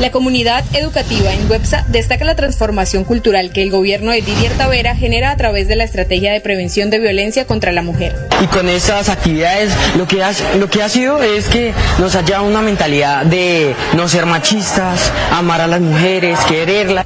La 0.00 0.10
comunidad 0.10 0.64
educativa 0.72 1.30
en 1.30 1.50
Websa 1.50 1.84
destaca 1.88 2.24
la 2.24 2.34
transformación 2.34 3.04
cultural 3.04 3.52
que 3.52 3.62
el 3.62 3.70
gobierno 3.70 4.12
de 4.12 4.22
Didier 4.22 4.50
Tavera 4.52 4.96
genera 4.96 5.30
a 5.30 5.36
través 5.36 5.68
de 5.68 5.76
la 5.76 5.84
estrategia 5.84 6.32
de 6.32 6.40
prevención 6.40 6.88
de 6.88 6.98
violencia 6.98 7.46
contra 7.46 7.70
la 7.70 7.82
mujer. 7.82 8.16
Y 8.42 8.46
con 8.46 8.70
esas 8.70 9.10
actividades 9.10 9.70
lo 9.98 10.08
que, 10.08 10.24
ha, 10.24 10.32
lo 10.58 10.70
que 10.70 10.82
ha 10.82 10.88
sido 10.88 11.22
es 11.22 11.48
que 11.48 11.74
nos 11.98 12.16
ha 12.16 12.24
llevado 12.24 12.46
una 12.46 12.62
mentalidad 12.62 13.26
de 13.26 13.74
no 13.94 14.08
ser 14.08 14.24
machistas, 14.24 15.12
amar 15.32 15.60
a 15.60 15.66
las 15.66 15.82
mujeres, 15.82 16.38
quererlas. 16.48 17.04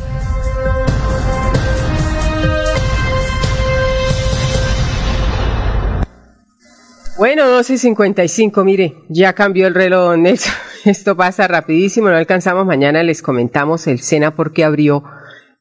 Bueno, 7.18 7.48
12 7.48 7.72
y 7.72 7.78
55, 7.78 8.64
mire, 8.64 8.94
ya 9.08 9.32
cambió 9.32 9.66
el 9.66 9.74
reloj, 9.74 10.16
Nelson. 10.16 10.52
Esto 10.86 11.16
pasa 11.16 11.48
rapidísimo, 11.48 12.08
no 12.10 12.16
alcanzamos. 12.16 12.66
Mañana 12.66 13.02
les 13.02 13.22
comentamos 13.22 13.86
el 13.86 14.00
SENA 14.00 14.34
porque 14.34 14.64
abrió 14.64 15.02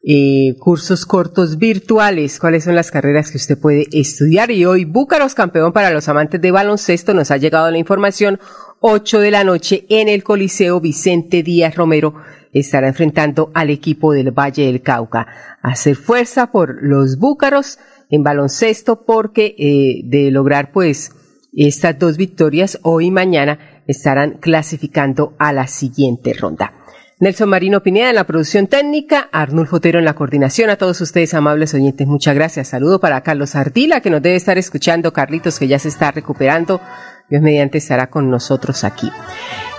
eh, 0.03 0.55
cursos 0.59 1.05
cortos 1.05 1.57
virtuales, 1.57 2.39
cuáles 2.39 2.65
son 2.65 2.75
las 2.75 2.91
carreras 2.91 3.31
que 3.31 3.37
usted 3.37 3.57
puede 3.57 3.87
estudiar. 3.93 4.51
Y 4.51 4.65
hoy 4.65 4.83
Búcaros, 4.83 5.33
campeón 5.33 5.71
para 5.71 5.91
los 5.91 6.09
amantes 6.09 6.41
de 6.41 6.51
baloncesto, 6.51 7.13
nos 7.13 7.31
ha 7.31 7.37
llegado 7.37 7.71
la 7.71 7.77
información. 7.77 8.39
8 8.81 9.21
de 9.21 9.31
la 9.31 9.45
noche 9.45 9.85
en 9.87 10.09
el 10.09 10.23
Coliseo 10.23 10.81
Vicente 10.81 11.41
Díaz 11.41 11.75
Romero 11.75 12.15
estará 12.51 12.89
enfrentando 12.89 13.49
al 13.53 13.69
equipo 13.69 14.11
del 14.11 14.31
Valle 14.31 14.65
del 14.65 14.81
Cauca. 14.81 15.25
Hacer 15.61 15.95
fuerza 15.95 16.51
por 16.51 16.83
los 16.83 17.17
Búcaros 17.17 17.79
en 18.09 18.23
baloncesto 18.23 19.05
porque 19.05 19.55
eh, 19.57 20.01
de 20.03 20.31
lograr 20.31 20.73
pues 20.73 21.11
estas 21.53 21.97
dos 21.97 22.17
victorias 22.17 22.79
hoy 22.81 23.05
y 23.05 23.11
mañana 23.11 23.72
estarán 23.87 24.37
clasificando 24.39 25.35
a 25.39 25.53
la 25.53 25.67
siguiente 25.67 26.33
ronda. 26.33 26.73
Nelson 27.19 27.47
Marino 27.47 27.81
Pineda 27.81 28.09
en 28.09 28.15
la 28.15 28.25
producción 28.25 28.67
técnica, 28.67 29.29
Arnulfo 29.31 29.77
Otero 29.77 29.97
en 29.97 30.03
la 30.03 30.13
coordinación. 30.13 30.69
A 30.69 30.75
todos 30.75 30.99
ustedes, 30.99 31.33
amables 31.33 31.73
oyentes, 31.73 32.05
muchas 32.05 32.35
gracias. 32.35 32.67
Saludo 32.67 32.99
para 32.99 33.21
Carlos 33.21 33.55
Ardila, 33.55 34.01
que 34.01 34.09
nos 34.09 34.21
debe 34.21 34.35
estar 34.35 34.57
escuchando, 34.57 35.13
Carlitos, 35.13 35.57
que 35.57 35.67
ya 35.67 35.79
se 35.79 35.87
está 35.87 36.11
recuperando. 36.11 36.81
Dios 37.29 37.41
mediante 37.41 37.77
estará 37.77 38.07
con 38.07 38.29
nosotros 38.29 38.83
aquí. 38.83 39.09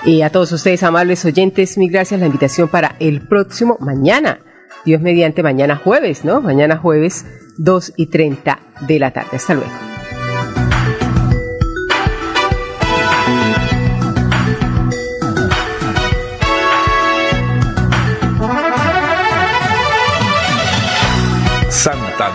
Y 0.07 0.23
a 0.23 0.31
todos 0.31 0.53
ustedes, 0.53 0.83
amables 0.83 1.25
oyentes, 1.25 1.77
mil 1.77 1.90
gracias. 1.90 2.19
La 2.19 2.27
invitación 2.27 2.69
para 2.69 2.97
el 2.99 3.27
próximo 3.29 3.77
mañana. 3.79 4.40
Dios 4.85 5.03
mediante 5.03 5.43
mañana 5.43 5.77
jueves, 5.77 6.25
¿no? 6.25 6.40
Mañana 6.40 6.79
jueves, 6.79 7.27
2 7.59 7.93
y 7.97 8.07
30 8.07 8.59
de 8.87 8.99
la 8.99 9.12
tarde. 9.12 9.37
Hasta 9.37 9.55
luego. 9.55 9.93